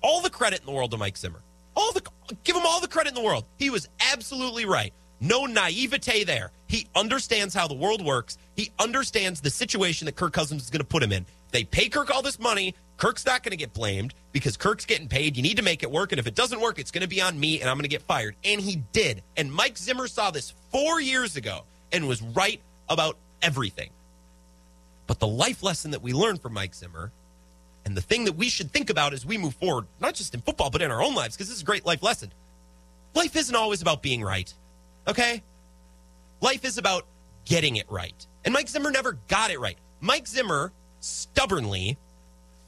[0.00, 1.42] All the credit in the world to Mike Zimmer.
[1.76, 2.02] All the
[2.42, 3.44] give him all the credit in the world.
[3.58, 4.92] He was absolutely right.
[5.20, 6.50] No naivete there.
[6.66, 8.38] He understands how the world works.
[8.56, 11.26] He understands the situation that Kirk Cousins is going to put him in.
[11.52, 12.74] They pay Kirk all this money.
[12.96, 15.36] Kirk's not going to get blamed because Kirk's getting paid.
[15.36, 16.12] You need to make it work.
[16.12, 17.88] And if it doesn't work, it's going to be on me and I'm going to
[17.88, 18.36] get fired.
[18.44, 19.22] And he did.
[19.36, 21.62] And Mike Zimmer saw this four years ago
[21.92, 23.90] and was right about everything.
[25.06, 27.12] But the life lesson that we learned from Mike Zimmer
[27.86, 30.40] and the thing that we should think about as we move forward, not just in
[30.40, 32.32] football, but in our own lives, because this is a great life lesson.
[33.14, 34.52] Life isn't always about being right.
[35.06, 35.40] Okay?
[36.40, 37.06] Life is about
[37.44, 38.26] getting it right.
[38.44, 39.78] And Mike Zimmer never got it right.
[40.00, 41.96] Mike Zimmer stubbornly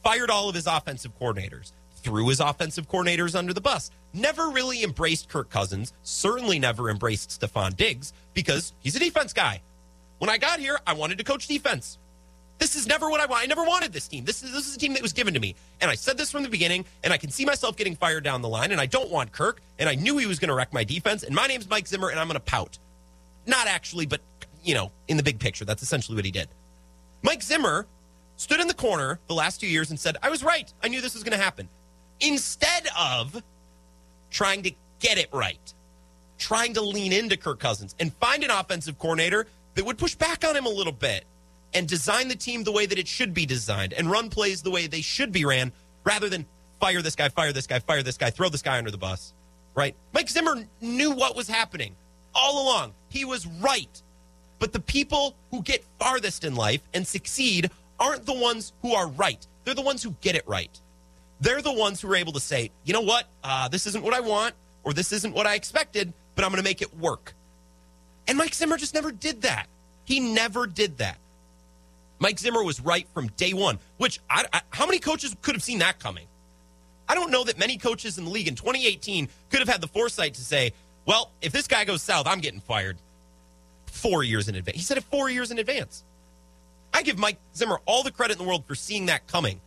[0.04, 4.84] fired all of his offensive coordinators, threw his offensive coordinators under the bus, never really
[4.84, 9.62] embraced Kirk Cousins, certainly never embraced Stefon Diggs because he's a defense guy.
[10.18, 11.98] When I got here, I wanted to coach defense.
[12.58, 13.42] This is never what I want.
[13.42, 14.24] I never wanted this team.
[14.24, 15.54] This is this is a team that was given to me.
[15.80, 18.42] And I said this from the beginning, and I can see myself getting fired down
[18.42, 20.72] the line, and I don't want Kirk, and I knew he was going to wreck
[20.72, 22.78] my defense, and my name's Mike Zimmer, and I'm going to pout.
[23.46, 24.20] Not actually, but,
[24.62, 26.48] you know, in the big picture, that's essentially what he did.
[27.22, 27.86] Mike Zimmer
[28.36, 30.72] stood in the corner the last two years and said, I was right.
[30.82, 31.68] I knew this was going to happen.
[32.20, 33.40] Instead of
[34.30, 35.72] trying to get it right,
[36.38, 40.44] trying to lean into Kirk Cousins and find an offensive coordinator that would push back
[40.44, 41.24] on him a little bit
[41.74, 44.70] and design the team the way that it should be designed and run plays the
[44.70, 45.72] way they should be ran
[46.04, 46.46] rather than
[46.80, 49.32] fire this guy, fire this guy, fire this guy, throw this guy under the bus,
[49.74, 49.94] right?
[50.12, 51.94] Mike Zimmer knew what was happening
[52.34, 52.94] all along.
[53.08, 54.02] He was right.
[54.58, 59.08] But the people who get farthest in life and succeed aren't the ones who are
[59.08, 59.46] right.
[59.64, 60.70] They're the ones who get it right.
[61.40, 64.14] They're the ones who are able to say, you know what, uh, this isn't what
[64.14, 67.34] I want, or this isn't what I expected, but I'm going to make it work.
[68.26, 69.66] And Mike Zimmer just never did that.
[70.04, 71.18] He never did that.
[72.18, 75.62] Mike Zimmer was right from day one, which I, I, how many coaches could have
[75.62, 76.26] seen that coming?
[77.08, 79.88] I don't know that many coaches in the league in 2018 could have had the
[79.88, 80.72] foresight to say,
[81.06, 82.98] well, if this guy goes south, I'm getting fired
[83.86, 84.76] four years in advance.
[84.76, 86.04] He said it four years in advance.
[86.92, 89.60] I give Mike Zimmer all the credit in the world for seeing that coming.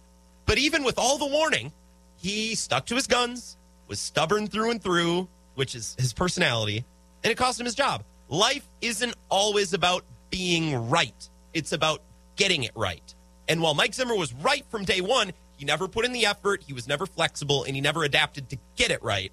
[0.46, 1.72] But even with all the warning,
[2.18, 6.86] he stuck to his guns, was stubborn through and through, which is his personality,
[7.24, 8.04] and it cost him his job.
[8.30, 12.02] Life isn't always about being right, it's about
[12.42, 13.14] getting it right.
[13.48, 16.64] And while Mike Zimmer was right from day one, he never put in the effort,
[16.64, 19.32] he was never flexible, and he never adapted to get it right,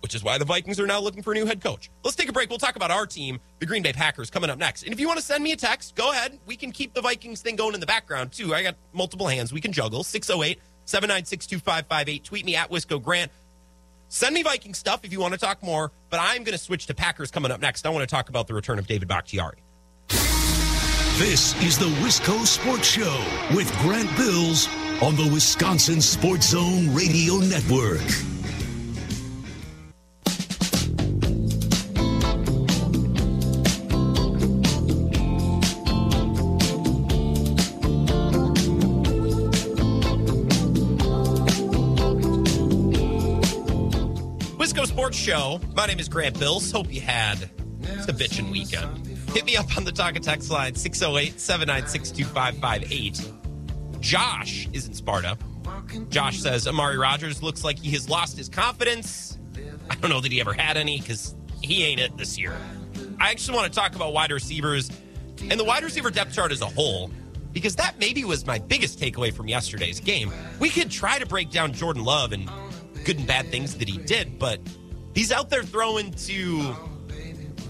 [0.00, 1.88] which is why the Vikings are now looking for a new head coach.
[2.04, 2.50] Let's take a break.
[2.50, 4.82] We'll talk about our team, the Green Bay Packers, coming up next.
[4.82, 6.38] And if you want to send me a text, go ahead.
[6.44, 8.54] We can keep the Vikings thing going in the background, too.
[8.54, 9.54] I got multiple hands.
[9.54, 10.04] We can juggle.
[10.04, 12.24] 608 796 2558.
[12.24, 13.32] Tweet me at Wisco Grant.
[14.08, 16.86] Send me Viking stuff if you want to talk more, but I'm going to switch
[16.88, 17.86] to Packers coming up next.
[17.86, 19.62] I want to talk about the return of David Bakhtiari.
[21.18, 24.68] This is the Wisco Sports Show with Grant Bills
[25.02, 27.98] on the Wisconsin Sports Zone Radio Network.
[44.56, 45.60] Wisco Sports Show.
[45.74, 46.70] My name is Grant Bills.
[46.70, 47.42] Hope you had
[48.06, 49.07] a bitchin' weekend.
[49.32, 54.00] Hit me up on the Talk and Text line 608 796 2558.
[54.00, 55.36] Josh is in Sparta.
[56.08, 59.38] Josh says Amari Rogers looks like he has lost his confidence.
[59.90, 62.56] I don't know that he ever had any because he ain't it this year.
[63.20, 64.90] I actually want to talk about wide receivers
[65.40, 67.10] and the wide receiver depth chart as a whole
[67.52, 70.32] because that maybe was my biggest takeaway from yesterday's game.
[70.58, 72.48] We could try to break down Jordan Love and
[73.04, 74.60] good and bad things that he did, but
[75.14, 76.58] he's out there throwing to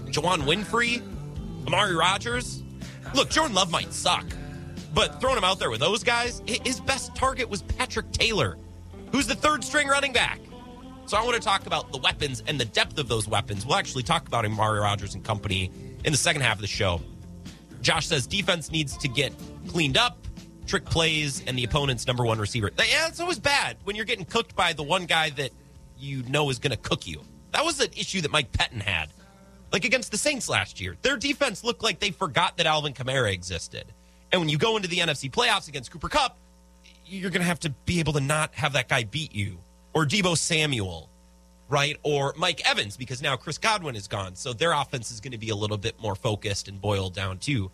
[0.09, 1.01] Juwann Winfree,
[1.69, 2.63] Amari Rogers.
[3.13, 4.25] Look, Jordan Love might suck,
[4.95, 8.57] but throwing him out there with those guys, his best target was Patrick Taylor,
[9.11, 10.39] who's the third string running back.
[11.05, 13.67] So I want to talk about the weapons and the depth of those weapons.
[13.67, 15.69] We'll actually talk about Amari Rogers and company
[16.03, 17.01] in the second half of the show.
[17.81, 19.31] Josh says defense needs to get
[19.67, 20.25] cleaned up,
[20.65, 22.71] trick plays, and the opponent's number one receiver.
[22.79, 25.51] Yeah, it's always bad when you're getting cooked by the one guy that
[25.99, 27.21] you know is going to cook you.
[27.51, 29.09] That was an issue that Mike Pettine had.
[29.71, 33.31] Like against the Saints last year, their defense looked like they forgot that Alvin Kamara
[33.31, 33.85] existed.
[34.31, 36.37] And when you go into the NFC playoffs against Cooper Kupp,
[37.05, 39.57] you're going to have to be able to not have that guy beat you,
[39.93, 41.09] or Deebo Samuel,
[41.67, 41.97] right?
[42.03, 44.35] Or Mike Evans, because now Chris Godwin is gone.
[44.35, 47.39] So their offense is going to be a little bit more focused and boiled down,
[47.39, 47.71] too.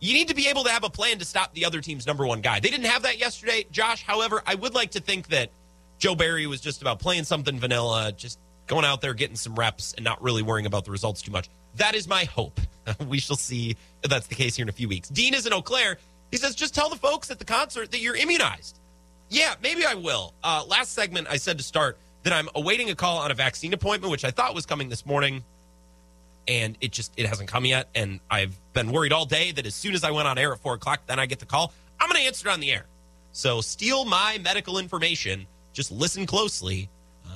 [0.00, 2.26] You need to be able to have a plan to stop the other team's number
[2.26, 2.60] one guy.
[2.60, 4.02] They didn't have that yesterday, Josh.
[4.02, 5.50] However, I would like to think that
[5.98, 9.94] Joe Barry was just about playing something vanilla, just going out there, getting some reps,
[9.94, 11.48] and not really worrying about the results too much.
[11.76, 12.60] That is my hope.
[13.08, 15.08] we shall see if that's the case here in a few weeks.
[15.08, 15.98] Dean is in Eau Claire.
[16.30, 18.78] He says, just tell the folks at the concert that you're immunized.
[19.28, 20.34] Yeah, maybe I will.
[20.42, 23.72] Uh, last segment, I said to start that I'm awaiting a call on a vaccine
[23.72, 25.44] appointment, which I thought was coming this morning,
[26.46, 27.88] and it just it hasn't come yet.
[27.94, 30.60] And I've been worried all day that as soon as I went on air at
[30.60, 31.72] four o'clock, then I get the call.
[32.00, 32.86] I'm going to answer it on the air.
[33.32, 35.46] So steal my medical information.
[35.72, 36.88] Just listen closely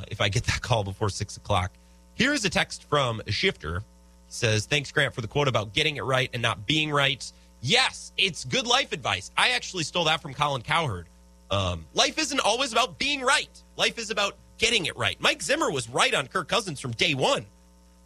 [0.08, 1.72] if I get that call before six o'clock.
[2.14, 3.80] Here is a text from shifter.
[3.80, 7.30] He says, Thanks, Grant, for the quote about getting it right and not being right.
[7.60, 9.30] Yes, it's good life advice.
[9.36, 11.06] I actually stole that from Colin Cowherd.
[11.50, 15.16] Um, life isn't always about being right, life is about getting it right.
[15.20, 17.46] Mike Zimmer was right on Kirk Cousins from day one.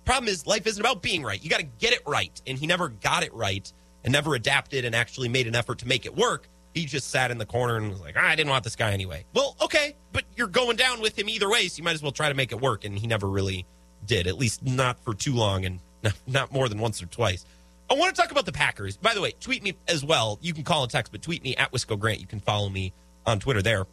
[0.04, 1.42] Problem is, life isn't about being right.
[1.42, 2.40] You got to get it right.
[2.46, 3.70] And he never got it right
[4.04, 6.48] and never adapted and actually made an effort to make it work.
[6.74, 8.92] He just sat in the corner and was like, ah, I didn't want this guy
[8.92, 9.24] anyway.
[9.34, 12.12] Well, okay, but you're going down with him either way, so you might as well
[12.12, 12.84] try to make it work.
[12.84, 13.66] And he never really
[14.06, 15.80] did, at least not for too long and
[16.26, 17.44] not more than once or twice.
[17.90, 18.96] I want to talk about the Packers.
[18.96, 20.38] By the way, tweet me as well.
[20.40, 22.20] You can call and text, but tweet me at Wisco Grant.
[22.20, 22.92] You can follow me
[23.26, 23.86] on Twitter there.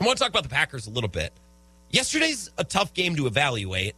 [0.00, 1.32] I want to talk about the Packers a little bit.
[1.90, 3.94] Yesterday's a tough game to evaluate.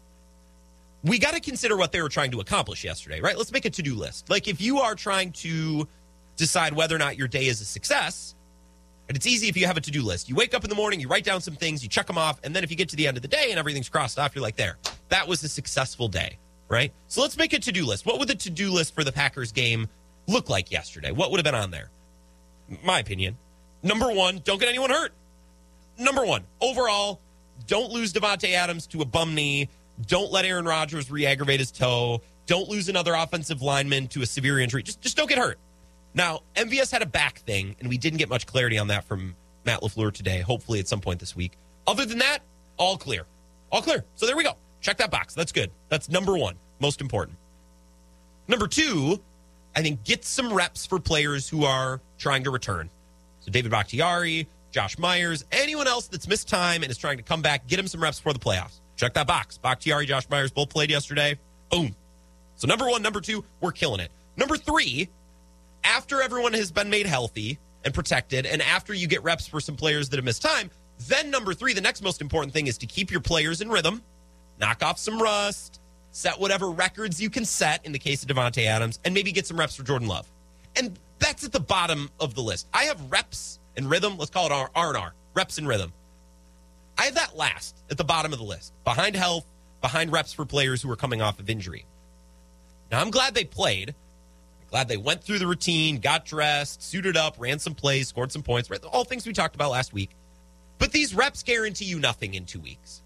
[1.05, 3.37] We got to consider what they were trying to accomplish yesterday, right?
[3.37, 4.29] Let's make a to do list.
[4.29, 5.87] Like, if you are trying to
[6.41, 8.35] decide whether or not your day is a success,
[9.09, 10.29] and it's easy if you have a to do list.
[10.29, 12.41] You wake up in the morning, you write down some things, you check them off,
[12.43, 14.35] and then if you get to the end of the day and everything's crossed off,
[14.35, 16.93] you're like, there, that was a successful day, right?
[17.07, 18.07] So let's make a to do list.
[18.07, 19.89] What would the to do list for the Packers game
[20.27, 21.13] look like yesterday?
[21.13, 21.91] What would have been on there?
[22.85, 23.37] My opinion.
[23.83, 25.13] Number one, don't get anyone hurt.
[25.99, 27.21] Number one, overall,
[27.67, 29.69] don't lose Davante Adams to a bum knee.
[30.07, 32.23] Don't let Aaron Rodgers re-aggravate his toe.
[32.47, 34.83] Don't lose another offensive lineman to a severe injury.
[34.83, 35.59] Just, just don't get hurt.
[36.15, 39.37] Now, MVS had a back thing, and we didn't get much clarity on that from
[39.65, 40.41] Matt LaFleur today.
[40.41, 41.53] Hopefully, at some point this week.
[41.87, 42.41] Other than that,
[42.77, 43.27] all clear.
[43.71, 44.05] All clear.
[44.17, 44.57] So there we go.
[44.81, 45.35] Check that box.
[45.35, 45.71] That's good.
[45.89, 47.37] That's number one, most important.
[48.49, 49.21] Number two,
[49.77, 52.91] I think get some reps for players who are trying to return.
[53.41, 57.43] So David Bakhtiari, Josh Myers, anyone else that's missed time and is trying to come
[57.43, 58.81] back, get him some reps for the playoffs.
[58.97, 59.59] Check that box.
[59.59, 61.39] Bakhtiari, Josh Myers both played yesterday.
[61.71, 61.95] Boom.
[62.57, 64.11] So number one, number two, we're killing it.
[64.37, 65.09] Number three,
[65.85, 69.77] after everyone has been made healthy and protected, and after you get reps for some
[69.77, 70.71] players that have missed time,
[71.09, 74.03] then number three, the next most important thing is to keep your players in rhythm,
[74.59, 78.67] knock off some rust, set whatever records you can set in the case of Davante
[78.67, 80.31] Adams, and maybe get some reps for Jordan Love.
[80.77, 82.69] And that's at the bottom of the list.
[82.75, 84.19] I have reps and rhythm.
[84.19, 85.15] Let's call it R and R.
[85.35, 85.93] Reps and rhythm.
[86.99, 89.47] I have that last at the bottom of the list, behind health,
[89.81, 91.87] behind reps for players who are coming off of injury.
[92.91, 93.95] Now I'm glad they played.
[94.71, 98.43] Glad they went through the routine, got dressed, suited up, ran some plays, scored some
[98.43, 98.71] points.
[98.71, 98.83] Right?
[98.85, 100.11] All things we talked about last week.
[100.79, 103.03] But these reps guarantee you nothing in two weeks,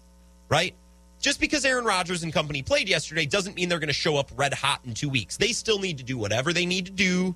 [0.47, 0.73] right?
[1.19, 4.29] Just because Aaron Rodgers and company played yesterday doesn't mean they're going to show up
[4.35, 5.37] red hot in two weeks.
[5.37, 7.35] They still need to do whatever they need to do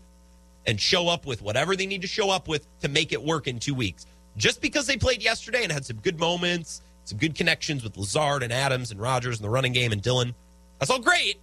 [0.65, 3.47] and show up with whatever they need to show up with to make it work
[3.47, 4.05] in two weeks.
[4.37, 8.43] Just because they played yesterday and had some good moments, some good connections with Lazard
[8.43, 10.35] and Adams and Rodgers and the running game and Dillon,
[10.77, 11.39] that's all great.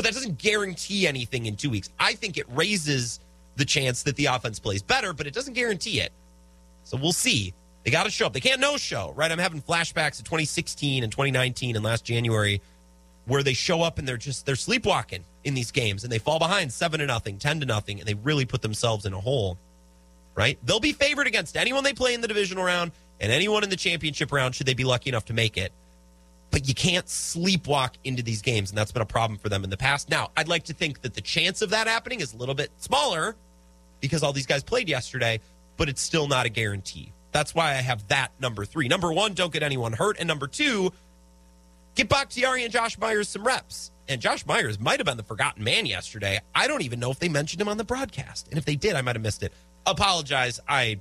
[0.00, 1.90] But that doesn't guarantee anything in two weeks.
[2.00, 3.20] I think it raises
[3.56, 6.10] the chance that the offense plays better, but it doesn't guarantee it.
[6.84, 7.52] So we'll see.
[7.84, 8.32] They got to show up.
[8.32, 9.30] They can't no show, right?
[9.30, 12.62] I'm having flashbacks of 2016 and 2019 and last January
[13.26, 16.38] where they show up and they're just they're sleepwalking in these games and they fall
[16.38, 19.58] behind 7 to nothing, 10 to nothing and they really put themselves in a hole.
[20.34, 20.58] Right?
[20.64, 23.76] They'll be favored against anyone they play in the divisional round and anyone in the
[23.76, 25.74] championship round should they be lucky enough to make it.
[26.50, 29.70] But you can't sleepwalk into these games and that's been a problem for them in
[29.70, 30.10] the past.
[30.10, 32.70] Now, I'd like to think that the chance of that happening is a little bit
[32.78, 33.36] smaller
[34.00, 35.40] because all these guys played yesterday,
[35.76, 37.12] but it's still not a guarantee.
[37.32, 38.88] That's why I have that number three.
[38.88, 40.16] Number one, don't get anyone hurt.
[40.18, 40.92] And number two,
[41.94, 43.92] get Bakhtiari and Josh Myers some reps.
[44.08, 46.40] And Josh Myers might have been the forgotten man yesterday.
[46.52, 48.48] I don't even know if they mentioned him on the broadcast.
[48.48, 49.52] And if they did, I might have missed it.
[49.86, 50.58] Apologize.
[50.66, 51.00] I, I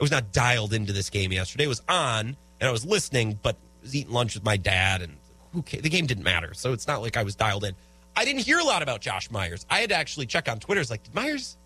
[0.00, 1.64] was not dialed into this game yesterday.
[1.64, 5.16] It was on and I was listening, but was eating lunch with my dad and
[5.52, 6.54] who the game didn't matter.
[6.54, 7.74] So it's not like I was dialed in.
[8.16, 9.66] I didn't hear a lot about Josh Myers.
[9.70, 10.80] I had to actually check on Twitter.
[10.80, 11.56] It's like, did Myers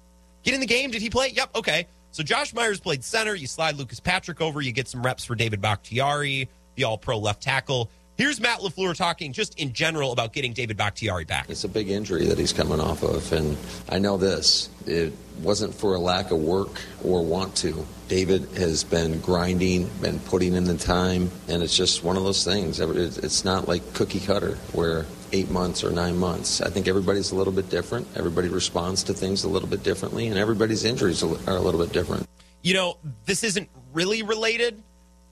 [0.42, 0.90] get in the game?
[0.90, 1.28] Did he play?
[1.28, 1.56] Yep.
[1.56, 1.86] Okay.
[2.10, 3.34] So Josh Myers played center.
[3.34, 4.60] You slide Lucas Patrick over.
[4.60, 7.90] You get some reps for David Bakhtiari, the all pro left tackle.
[8.16, 11.50] Here's Matt LaFleur talking just in general about getting David Bakhtiari back.
[11.50, 13.32] It's a big injury that he's coming off of.
[13.32, 13.56] And
[13.88, 17.84] I know this it wasn't for a lack of work or want to.
[18.06, 22.44] David has been grinding, been putting in the time, and it's just one of those
[22.44, 22.78] things.
[22.78, 26.60] It's not like cookie cutter where eight months or nine months.
[26.60, 28.06] I think everybody's a little bit different.
[28.14, 31.92] Everybody responds to things a little bit differently, and everybody's injuries are a little bit
[31.92, 32.28] different.
[32.62, 34.80] You know, this isn't really related,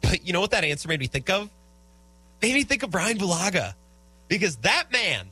[0.01, 1.49] but you know what that answer made me think of?
[2.43, 3.75] Made me think of Brian Bulaga.
[4.29, 5.29] Because that man,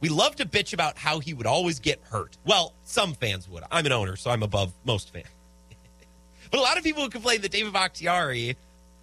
[0.00, 2.36] we love to bitch about how he would always get hurt.
[2.44, 3.64] Well, some fans would.
[3.70, 5.26] I'm an owner, so I'm above most fans.
[6.50, 8.56] but a lot of people would complain that David Bakhtiari,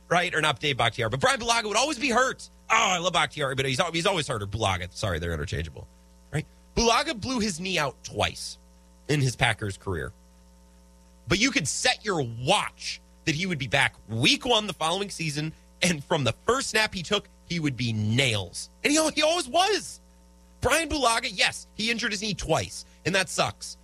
[0.09, 2.49] right, or not Dave Bakhtiari, but Brian Bulaga would always be hurt.
[2.69, 4.41] Oh, I love Bakhtiari, but he's, he's always hurt.
[4.41, 4.93] Or Bulaga.
[4.93, 5.87] Sorry, they're interchangeable.
[6.31, 6.45] Right?
[6.75, 8.57] Bulaga blew his knee out twice
[9.09, 10.13] in his Packers career.
[11.27, 15.09] But you could set your watch that he would be back week one the following
[15.09, 15.53] season,
[15.89, 18.69] and from the first snap he took, he would be nails.
[18.83, 20.01] And he, he always was.
[20.61, 23.77] Brian Bulaga, yes, he injured his knee twice, and that sucks.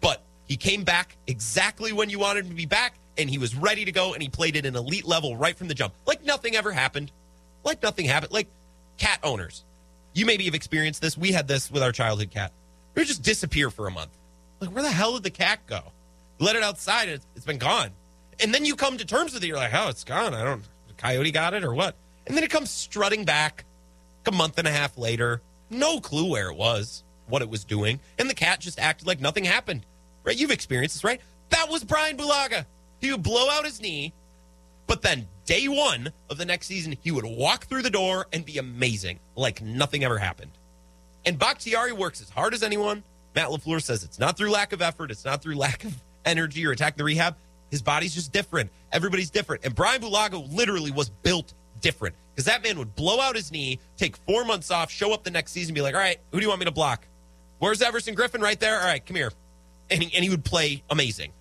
[0.00, 3.54] But he came back exactly when you wanted him to be back, and he was
[3.54, 5.94] ready to go, and he played at an elite level right from the jump.
[6.06, 7.12] Like nothing ever happened
[7.64, 8.32] like nothing happened.
[8.32, 8.48] Like
[8.96, 9.64] cat owners,
[10.14, 11.16] you maybe have experienced this.
[11.16, 12.52] We had this with our childhood cat.
[12.94, 14.10] It would just disappear for a month.
[14.60, 15.80] Like, where the hell did the cat go?
[16.40, 17.90] let it outside, it's, it's been gone.
[18.38, 19.48] And then you come to terms with it.
[19.48, 20.34] You're like, oh, it's gone.
[20.34, 20.62] I don't,
[20.98, 21.96] coyote got it or what?
[22.26, 23.64] And then it comes strutting back
[24.26, 25.40] a month and a half later.
[25.70, 28.00] No clue where it was, what it was doing.
[28.18, 29.86] And the cat just acted like nothing happened.
[30.24, 30.36] Right?
[30.36, 31.20] You've experienced this, right?
[31.50, 32.66] That was Brian Bulaga.
[33.00, 34.12] He would blow out his knee,
[34.86, 38.44] but then day one of the next season, he would walk through the door and
[38.44, 40.50] be amazing, like nothing ever happened.
[41.24, 43.04] And Bakhtiari works as hard as anyone.
[43.34, 45.94] Matt LaFleur says it's not through lack of effort, it's not through lack of
[46.24, 47.36] energy or attacking the rehab.
[47.70, 48.70] His body's just different.
[48.92, 49.64] Everybody's different.
[49.64, 53.78] And Brian Bulaga literally was built different because that man would blow out his knee,
[53.96, 56.42] take four months off, show up the next season, be like, all right, who do
[56.44, 57.06] you want me to block?
[57.58, 58.78] Where's Everson Griffen right there?
[58.78, 59.32] All right, come here.
[59.90, 61.32] And he, and he would play amazing.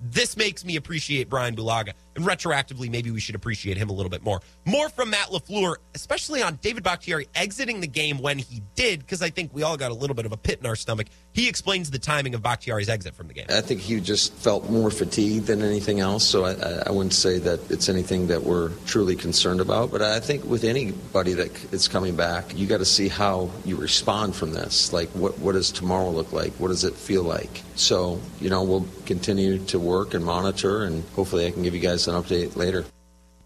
[0.00, 1.92] This makes me appreciate Brian Bulaga.
[2.20, 4.42] And retroactively, maybe we should appreciate him a little bit more.
[4.66, 9.22] More from Matt LaFleur, especially on David Bakhtiari exiting the game when he did, because
[9.22, 11.06] I think we all got a little bit of a pit in our stomach.
[11.32, 13.46] He explains the timing of Bakhtiari's exit from the game.
[13.48, 17.38] I think he just felt more fatigued than anything else, so I, I wouldn't say
[17.38, 19.90] that it's anything that we're truly concerned about.
[19.90, 23.76] But I think with anybody that is coming back, you got to see how you
[23.76, 24.92] respond from this.
[24.92, 26.52] Like, what, what does tomorrow look like?
[26.54, 27.62] What does it feel like?
[27.76, 31.80] So, you know, we'll continue to work and monitor, and hopefully I can give you
[31.80, 32.84] guys an update later.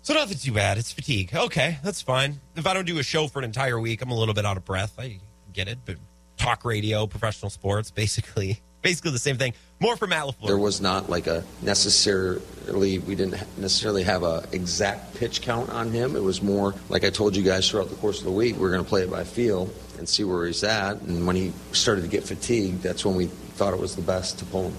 [0.03, 0.77] So nothing too bad.
[0.77, 1.35] It's fatigue.
[1.35, 2.41] Okay, that's fine.
[2.57, 4.57] If I don't do a show for an entire week, I'm a little bit out
[4.57, 4.95] of breath.
[4.99, 5.19] I
[5.53, 5.97] get it, but
[6.37, 9.55] talk radio, professional sports, basically, basically the same thing.
[9.81, 10.47] More for Matt LaFleur.
[10.47, 15.91] There was not like a necessarily we didn't necessarily have a exact pitch count on
[15.91, 16.17] him.
[16.17, 18.57] It was more like I told you guys throughout the course of the week.
[18.57, 21.01] We're going to play it by feel and see where he's at.
[21.01, 24.39] And when he started to get fatigued, that's when we thought it was the best
[24.41, 24.75] to pull him.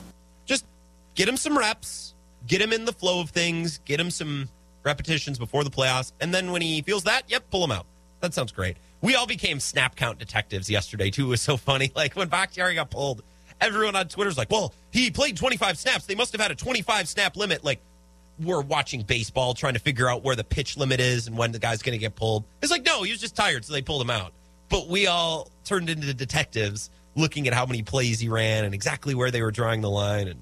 [0.46, 0.66] Just
[1.16, 2.05] get him some reps,
[2.48, 4.50] get him in the flow of things, get him some
[4.84, 7.86] repetitions before the playoffs, and then when he feels that, yep, pull him out.
[8.22, 8.78] That sounds great.
[9.02, 11.28] We all became snap count detectives yesterday too.
[11.28, 11.92] It was so funny.
[11.96, 13.24] Like when Bakhtiari got pulled,
[13.62, 16.06] everyone on Twitter's like, "Well, he played 25 snaps.
[16.06, 17.82] They must have had a 25 snap limit." Like
[18.40, 21.60] we're watching baseball, trying to figure out where the pitch limit is and when the
[21.60, 22.44] guy's going to get pulled.
[22.62, 24.34] It's like, no, he was just tired, so they pulled him out.
[24.70, 29.16] But we all turned into detectives, looking at how many plays he ran and exactly
[29.16, 30.42] where they were drawing the line, and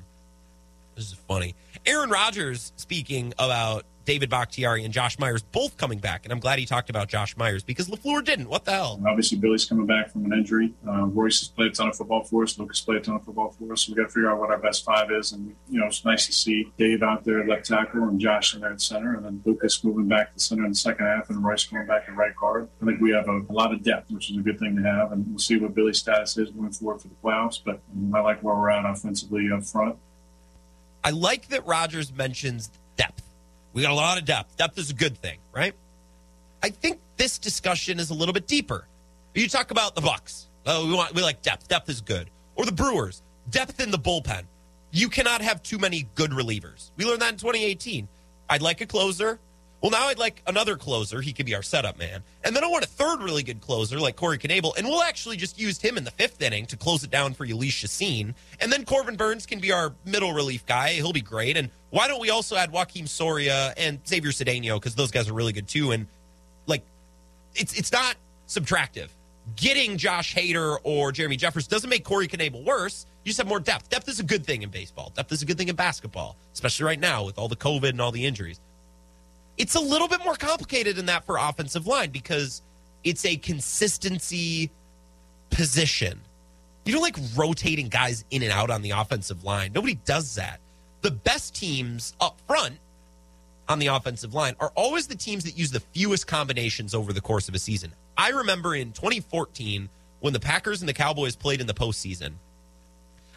[0.96, 1.56] this is funny.
[1.86, 6.26] Aaron Rodgers speaking about David Bakhtiari and Josh Myers both coming back.
[6.26, 8.50] And I'm glad he talked about Josh Myers because LaFleur didn't.
[8.50, 9.02] What the hell?
[9.08, 10.74] Obviously, Billy's coming back from an injury.
[10.88, 12.58] Uh, Royce has played a ton of football for us.
[12.60, 13.88] Lucas played a ton of football for us.
[13.88, 15.32] We got to figure out what our best five is.
[15.32, 18.54] And, you know, it's nice to see Dave out there at left tackle and Josh
[18.54, 19.16] in there at center.
[19.16, 22.04] And then Lucas moving back to center in the second half and Royce coming back
[22.08, 22.68] at right guard.
[22.82, 24.84] I think we have a, a lot of depth, which is a good thing to
[24.84, 25.12] have.
[25.12, 27.60] And we'll see what Billy's status is moving forward for the playoffs.
[27.64, 27.80] But
[28.14, 29.98] I like where we're at offensively up front.
[31.04, 33.24] I like that Rodgers mentions depth.
[33.74, 34.58] We got a lot of depth.
[34.58, 35.74] Depth is a good thing, right?
[36.62, 38.88] I think this discussion is a little bit deeper.
[39.34, 40.48] You talk about the Bucks.
[40.66, 41.68] Oh, we want we like depth.
[41.68, 42.30] Depth is good.
[42.56, 43.22] Or the Brewers.
[43.50, 44.44] Depth in the bullpen.
[44.92, 46.92] You cannot have too many good relievers.
[46.96, 48.08] We learned that in 2018.
[48.50, 49.40] I'd like a closer.
[49.84, 51.20] Well, now I'd like another closer.
[51.20, 52.24] He could be our setup man.
[52.46, 54.78] And then I want a third really good closer like Corey Knebel.
[54.78, 57.46] And we'll actually just use him in the fifth inning to close it down for
[57.46, 58.34] Jhoulys Chacin.
[58.62, 60.94] And then Corbin Burnes can be our middle relief guy.
[60.94, 61.58] He'll be great.
[61.58, 65.34] And why don't we also add Joakim Soria and Xavier Cedeno because those guys are
[65.34, 65.92] really good too.
[65.92, 66.08] And
[66.66, 66.86] like,
[67.54, 68.16] it's it's not
[68.48, 69.10] subtractive.
[69.58, 73.06] Getting Josh Hader or Jeremy Jeffress doesn't make Corey Knebel worse.
[73.26, 73.90] You just have more depth.
[73.90, 75.12] Depth is a good thing in baseball.
[75.14, 78.00] Depth is a good thing in basketball, especially right now with all the COVID and
[78.00, 78.62] all the injuries.
[79.58, 82.62] It's a little bit more complicated than that for offensive line because
[83.04, 84.72] it's a consistency
[85.50, 86.20] position.
[86.86, 89.72] You don't like rotating guys in and out on the offensive line.
[89.74, 90.60] Nobody does that.
[91.02, 92.78] The best teams up front
[93.70, 97.22] on the offensive line are always the teams that use the fewest combinations over the
[97.22, 97.94] course of a season.
[98.18, 99.90] I remember in 2014
[100.20, 102.34] when the Packers and the Cowboys played in the postseason.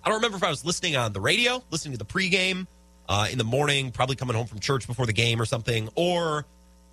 [0.05, 2.67] I don't remember if I was listening on the radio, listening to the pregame
[3.09, 6.45] uh, in the morning, probably coming home from church before the game or something, or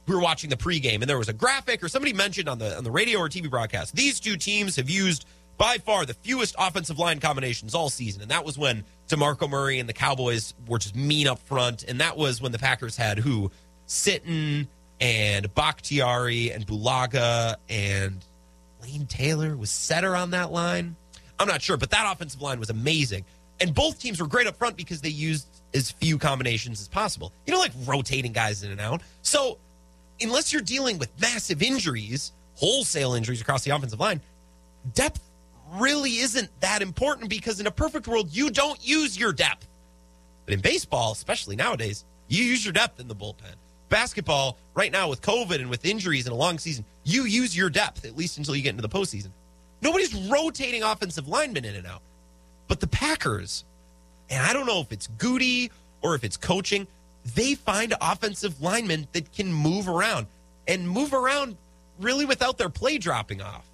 [0.06, 2.78] we were watching the pregame and there was a graphic or somebody mentioned on the
[2.78, 3.96] on the radio or TV broadcast.
[3.96, 5.26] These two teams have used
[5.58, 9.80] by far the fewest offensive line combinations all season, and that was when DeMarco Murray
[9.80, 13.20] and the Cowboys were just mean up front, and that was when the Packers had
[13.20, 13.52] who
[13.88, 14.68] Sitton
[15.00, 18.24] and Bakhtiari and Bulaga and
[18.82, 20.96] Lane Taylor was setter on that line.
[21.40, 23.26] I'm not sure, but that offensive line was amazing.
[23.60, 27.32] And both teams were great up front because they used as few combinations as possible.
[27.46, 29.02] You know, like rotating guys in and out.
[29.22, 29.58] So,
[30.22, 34.22] unless you're dealing with massive injuries, wholesale injuries across the offensive line,
[34.94, 35.22] depth
[35.76, 39.68] really isn't that important because in a perfect world, you don't use your depth.
[40.46, 43.56] But in baseball, especially nowadays, you use your depth in the bullpen.
[43.90, 47.70] Basketball, right now with COVID and with injuries and a long season, you use your
[47.70, 49.30] depth, at least until you get into the postseason.
[49.82, 52.02] Nobody's rotating offensive linemen in and out.
[52.68, 53.66] But the Packers,
[54.34, 55.70] and I don't know if it's Gutey
[56.02, 56.88] or if it's coaching,
[57.36, 60.28] they find offensive linemen that can move around
[60.68, 61.56] and move around
[62.00, 63.66] really without their play dropping off.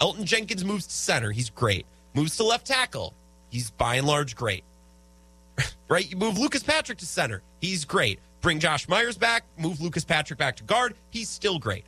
[0.00, 1.30] Elgton Jenkins moves to center.
[1.30, 1.86] He's great.
[2.14, 3.14] Moves to left tackle.
[3.50, 4.64] He's by and large great.
[5.88, 6.10] right?
[6.10, 7.42] You move Lucas Patrick to center.
[7.60, 8.18] He's great.
[8.40, 9.44] Bring Josh Myers back.
[9.56, 10.94] Move Lucas Patrick back to guard.
[11.10, 11.84] He's still great.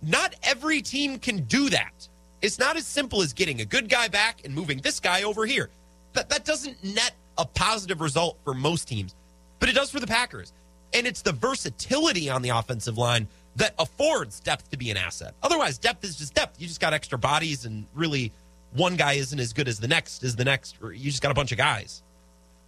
[0.00, 2.08] Not every team can do that.
[2.40, 5.44] It's not as simple as getting a good guy back and moving this guy over
[5.44, 5.68] here.
[6.14, 9.14] That, that doesn't net a positive result for most teams,
[9.58, 10.52] but it does for the Packers.
[10.94, 13.26] And it's the versatility on the offensive line
[13.56, 15.34] that affords depth to be an asset.
[15.42, 16.60] Otherwise, depth is just depth.
[16.60, 18.32] You just got extra bodies, and really,
[18.72, 21.30] one guy isn't as good as the next, is the next, or you just got
[21.32, 22.02] a bunch of guys.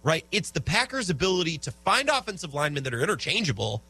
[0.03, 0.25] right?
[0.31, 3.81] It's the Packers' ability to find offensive linemen that are interchangeable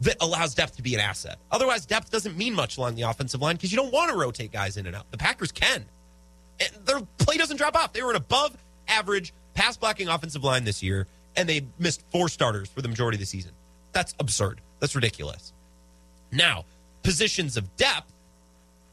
[0.00, 1.38] that allows depth to be an asset.
[1.50, 4.52] Otherwise, depth doesn't mean much along the offensive line because you don't want to rotate
[4.52, 5.10] guys in and out.
[5.10, 5.84] The Packers can.
[6.60, 7.92] And their play doesn't drop off.
[7.92, 8.56] They were an above
[8.86, 13.16] average pass blocking offensive line this year, and they missed four starters for the majority
[13.16, 13.50] of the season.
[13.92, 14.60] That's absurd.
[14.78, 15.52] That's ridiculous.
[16.30, 16.64] Now,
[17.02, 18.12] positions of depth,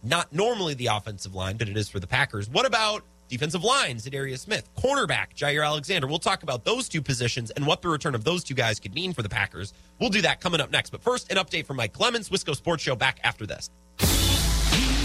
[0.02, 2.50] not normally the offensive line, but it is for the Packers.
[2.50, 6.08] What about defensive lines, Darius Smith, cornerback, Jaire Alexander?
[6.08, 8.96] We'll talk about those two positions and what the return of those two guys could
[8.96, 9.72] mean for the Packers.
[10.00, 10.90] We'll do that coming up next.
[10.90, 13.70] But first, an update from Mike Clemens, Wisco Sports Show, back after this.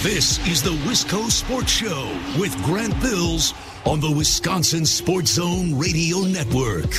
[0.02, 2.08] This is the Wisco Sports Show
[2.40, 3.52] with Grant Bills
[3.84, 6.90] on the Wisconsin Sports Zone Radio Network.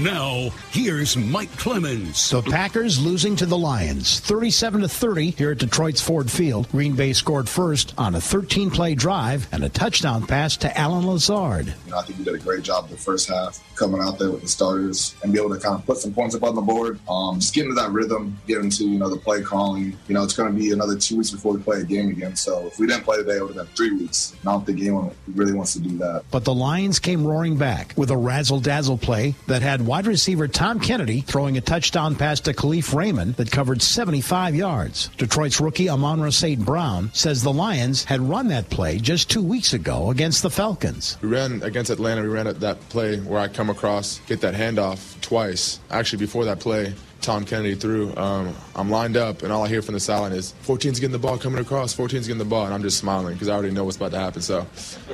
[0.00, 2.30] Now, here's Mike Clemens.
[2.30, 6.70] The Packers losing to the Lions 37 to 30 here at Detroit's Ford Field.
[6.70, 11.04] Green Bay scored first on a 13 play drive and a touchdown pass to Allen
[11.04, 11.74] Lazard.
[11.84, 14.30] You know, I think we did a great job the first half coming out there
[14.30, 16.60] with the starters and be able to kind of put some points up on the
[16.60, 16.98] board.
[17.08, 19.96] Um, just getting into that rhythm, getting into, you know, the play calling.
[20.08, 22.36] You know, it's going to be another two weeks before we play a game again.
[22.36, 24.34] So if we didn't play today, it would have been three weeks.
[24.44, 26.24] Not the game really wants to do that.
[26.30, 30.48] But the Lions came roaring back with a razzle dazzle play that had wide receiver
[30.48, 35.08] Tom Kennedy throwing a touchdown pass to Kalif Raymond that covered 75 yards.
[35.16, 36.64] Detroit's rookie Amon-Ra St.
[36.64, 41.16] Brown says the Lions had run that play just two weeks ago against the Falcons.
[41.22, 42.22] We ran against Atlanta.
[42.22, 45.80] We ran at that play where I come across, get that handoff twice.
[45.90, 48.14] Actually, before that play, Tom Kennedy threw.
[48.16, 51.18] Um, I'm lined up, and all I hear from the sideline is 14's getting the
[51.18, 53.84] ball coming across, 14's getting the ball, and I'm just smiling because I already know
[53.84, 54.42] what's about to happen.
[54.42, 54.66] So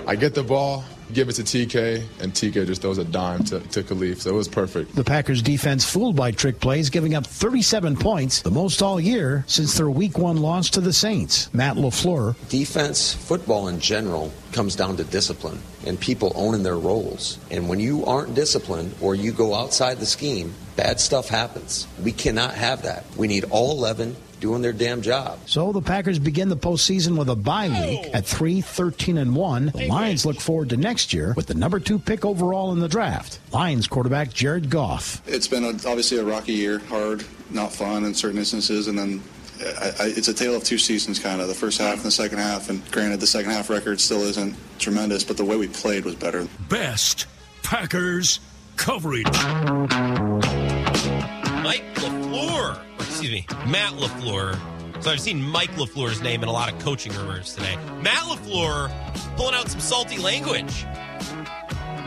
[0.06, 0.84] I get the ball,
[1.14, 4.20] give it to TK, and TK just throws a dime to, to Kalif.
[4.20, 4.94] So it was perfect.
[4.94, 9.44] The Packers defense fooled by trick plays, giving up 37 points, the most all year
[9.46, 11.52] since their week one loss to the Saints.
[11.54, 12.36] Matt LaFleur.
[12.48, 17.38] Defense, football in general, comes down to discipline and people owning their roles.
[17.50, 21.86] And when you aren't disciplined or you go outside the scheme, bad stuff happens.
[22.02, 23.04] We cannot have that.
[23.16, 25.38] We need all 11 doing their damn job.
[25.46, 29.72] So the Packers begin the postseason with a bye week at 3 13 and 1.
[29.74, 32.88] The Lions look forward to next year with the number two pick overall in the
[32.88, 33.40] draft.
[33.52, 35.22] Lions quarterback Jared Goff.
[35.26, 39.22] It's been a, obviously a rocky year, hard, not fun in certain instances, and then
[39.60, 42.10] I, I, it's a tale of two seasons, kind of the first half and the
[42.10, 42.68] second half.
[42.68, 46.16] And granted, the second half record still isn't tremendous, but the way we played was
[46.16, 46.46] better.
[46.68, 47.24] Best
[47.62, 48.40] Packers
[48.76, 49.24] coverage.
[51.64, 52.23] Mike LaFleur, or
[53.24, 55.02] excuse me, Matt LaFleur.
[55.02, 57.76] So I've seen Mike LaFleur's name in a lot of coaching rumors today.
[58.02, 58.90] Matt LaFleur
[59.36, 60.84] pulling out some salty language.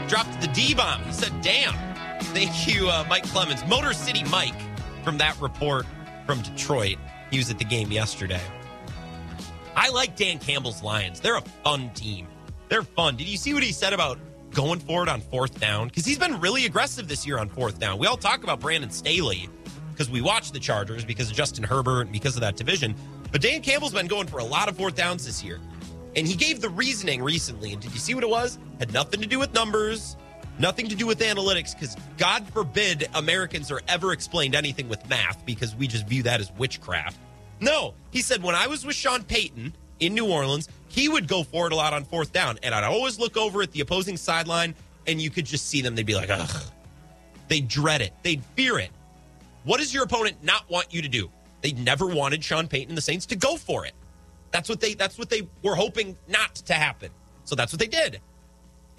[0.07, 1.03] Dropped the D bomb.
[1.03, 1.73] He said, damn.
[2.21, 3.65] Thank you, uh, Mike Clemens.
[3.67, 4.53] Motor City Mike
[5.03, 5.85] from that report
[6.25, 6.97] from Detroit.
[7.31, 8.41] He was at the game yesterday.
[9.75, 11.19] I like Dan Campbell's Lions.
[11.19, 12.27] They're a fun team.
[12.69, 13.15] They're fun.
[13.15, 14.19] Did you see what he said about
[14.51, 15.87] going for it on fourth down?
[15.87, 17.97] Because he's been really aggressive this year on fourth down.
[17.97, 19.49] We all talk about Brandon Staley
[19.97, 22.93] because we watch the Chargers because of Justin Herbert and because of that division.
[23.31, 25.59] But Dan Campbell's been going for a lot of fourth downs this year.
[26.15, 27.73] And he gave the reasoning recently.
[27.73, 28.59] And did you see what it was?
[28.77, 30.15] Had nothing to do with numbers,
[30.59, 35.43] nothing to do with analytics, because God forbid Americans are ever explained anything with math
[35.47, 37.17] because we just view that as witchcraft.
[37.59, 41.41] No, he said when I was with Sean Payton in New Orleans, he would go
[41.41, 42.59] for it a lot on fourth down.
[42.61, 44.75] And I'd always look over at the opposing sideline
[45.07, 45.95] and you could just see them.
[45.95, 46.63] They'd be like, ugh.
[47.47, 48.13] They dread it.
[48.21, 48.91] They'd fear it.
[49.63, 51.29] What does your opponent not want you to do?
[51.61, 53.93] They never wanted Sean Payton and the Saints to go for it.
[54.51, 57.11] That's what they that's what they were hoping not to happen.
[57.43, 58.21] So that's what they did.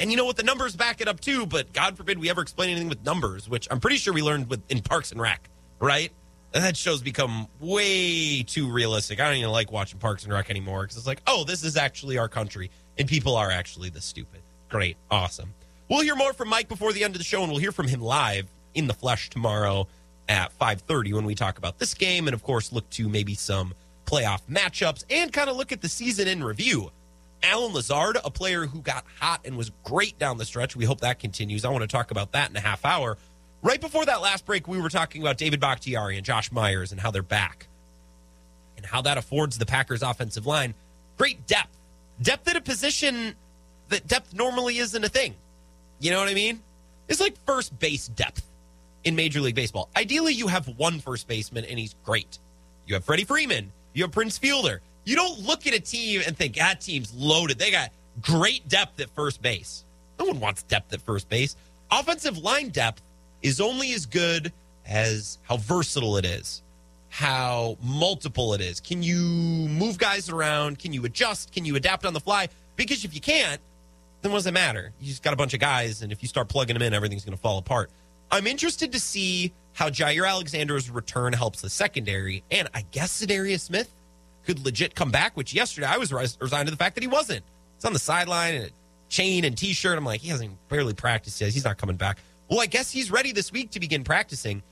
[0.01, 0.37] And you know what?
[0.37, 3.49] The numbers back it up too, but God forbid we ever explain anything with numbers,
[3.49, 5.49] which I'm pretty sure we learned with in Parks and Rec,
[5.81, 6.13] right?
[6.55, 9.21] And that show's become way too realistic.
[9.21, 11.77] I don't even like watching Parks and Rec anymore because it's like, oh, this is
[11.77, 14.41] actually our country, and people are actually this stupid.
[14.69, 15.53] Great, awesome.
[15.91, 17.89] We'll hear more from Mike before the end of the show, and we'll hear from
[17.89, 19.89] him live in the flesh tomorrow
[20.29, 23.75] at 5:30 when we talk about this game, and of course, look to maybe some
[24.07, 26.91] playoff matchups and kind of look at the season in review.
[27.43, 30.75] Allen Lazard, a player who got hot and was great down the stretch.
[30.75, 31.65] We hope that continues.
[31.65, 33.17] I want to talk about that in a half hour.
[33.63, 37.01] Right before that last break, we were talking about David Bakhtiari and Josh Myers and
[37.01, 37.69] how they're back
[38.77, 40.75] and how that affords the Packers offensive line
[41.19, 41.77] great depth.
[42.23, 43.35] Depth at a position
[43.89, 45.35] that depth normally isn't a thing.
[46.01, 46.63] You know what I mean?
[47.09, 48.48] It's like first base depth
[49.05, 49.89] in Major League Baseball.
[49.97, 52.39] Ideally, you have one first baseman and he's great.
[52.87, 54.81] You have Freddie Freeman, you have Prince Fielder.
[55.05, 57.59] You don't look at a team and think, that team's loaded.
[57.59, 57.91] They got
[58.21, 59.85] great depth at first base.
[60.19, 61.57] No one wants depth at first base.
[61.91, 63.03] Offensive line depth
[63.43, 64.53] is only as good
[64.87, 66.63] as how versatile it is,
[67.09, 68.81] how multiple it is.
[68.81, 70.79] Can you move guys around?
[70.79, 71.53] Can you adjust?
[71.53, 72.49] Can you adapt on the fly?
[72.77, 73.61] Because if you can't,
[74.23, 74.93] then what does it matter?
[75.01, 77.25] You just got a bunch of guys, and if you start plugging them in, everything's
[77.25, 77.91] going to fall apart.
[78.31, 83.61] I'm interested to see how Jaire Alexander's return helps the secondary, and I guess Za'Darius
[83.61, 83.91] Smith
[84.45, 85.37] could legit come back.
[85.37, 87.45] Which yesterday I was resigned to the fact that he wasn't.
[87.77, 88.71] He's on the sideline and a
[89.09, 89.97] chain and t-shirt.
[89.97, 91.51] I'm like, he hasn't barely practiced yet.
[91.51, 92.19] He's not coming back.
[92.49, 94.63] Well, I guess he's ready this week to begin practicing.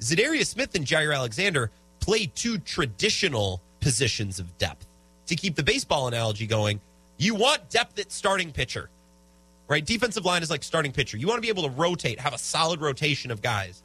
[0.00, 1.70] Za'Darius Smith and Jaire Alexander
[2.00, 4.86] play two traditional positions of depth.
[5.26, 6.80] To keep the baseball analogy going,
[7.18, 8.90] you want depth at starting pitcher,
[9.68, 9.84] right?
[9.84, 11.16] Defensive line is like starting pitcher.
[11.16, 13.82] You want to be able to rotate, have a solid rotation of guys.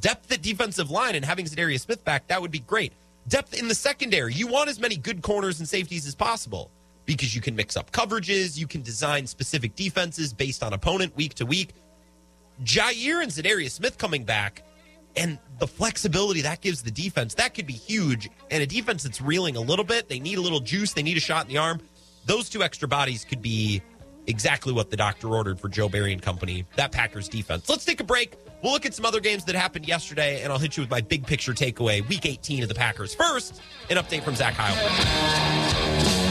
[0.00, 2.92] Depth at defensive line and having Za'Darius Smith back, that would be great.
[3.28, 6.70] Depth in the secondary, you want as many good corners and safeties as possible
[7.06, 11.34] because you can mix up coverages, you can design specific defenses based on opponent week
[11.34, 11.70] to week.
[12.62, 14.62] Jaire and Za'Darius Smith coming back
[15.16, 18.28] and the flexibility that gives the defense, that could be huge.
[18.50, 21.16] And a defense that's reeling a little bit, they need a little juice, they need
[21.16, 21.80] a shot in the arm.
[22.26, 23.82] Those two extra bodies could be
[24.26, 27.68] exactly what the doctor ordered for Joe Barry and company, that Packers defense.
[27.68, 28.34] Let's take a break.
[28.62, 31.00] We'll look at some other games that happened yesterday, and I'll hit you with my
[31.00, 33.14] big picture takeaway, week 18 of the Packers.
[33.14, 33.60] First,
[33.90, 36.25] an update from Zach Heilprin.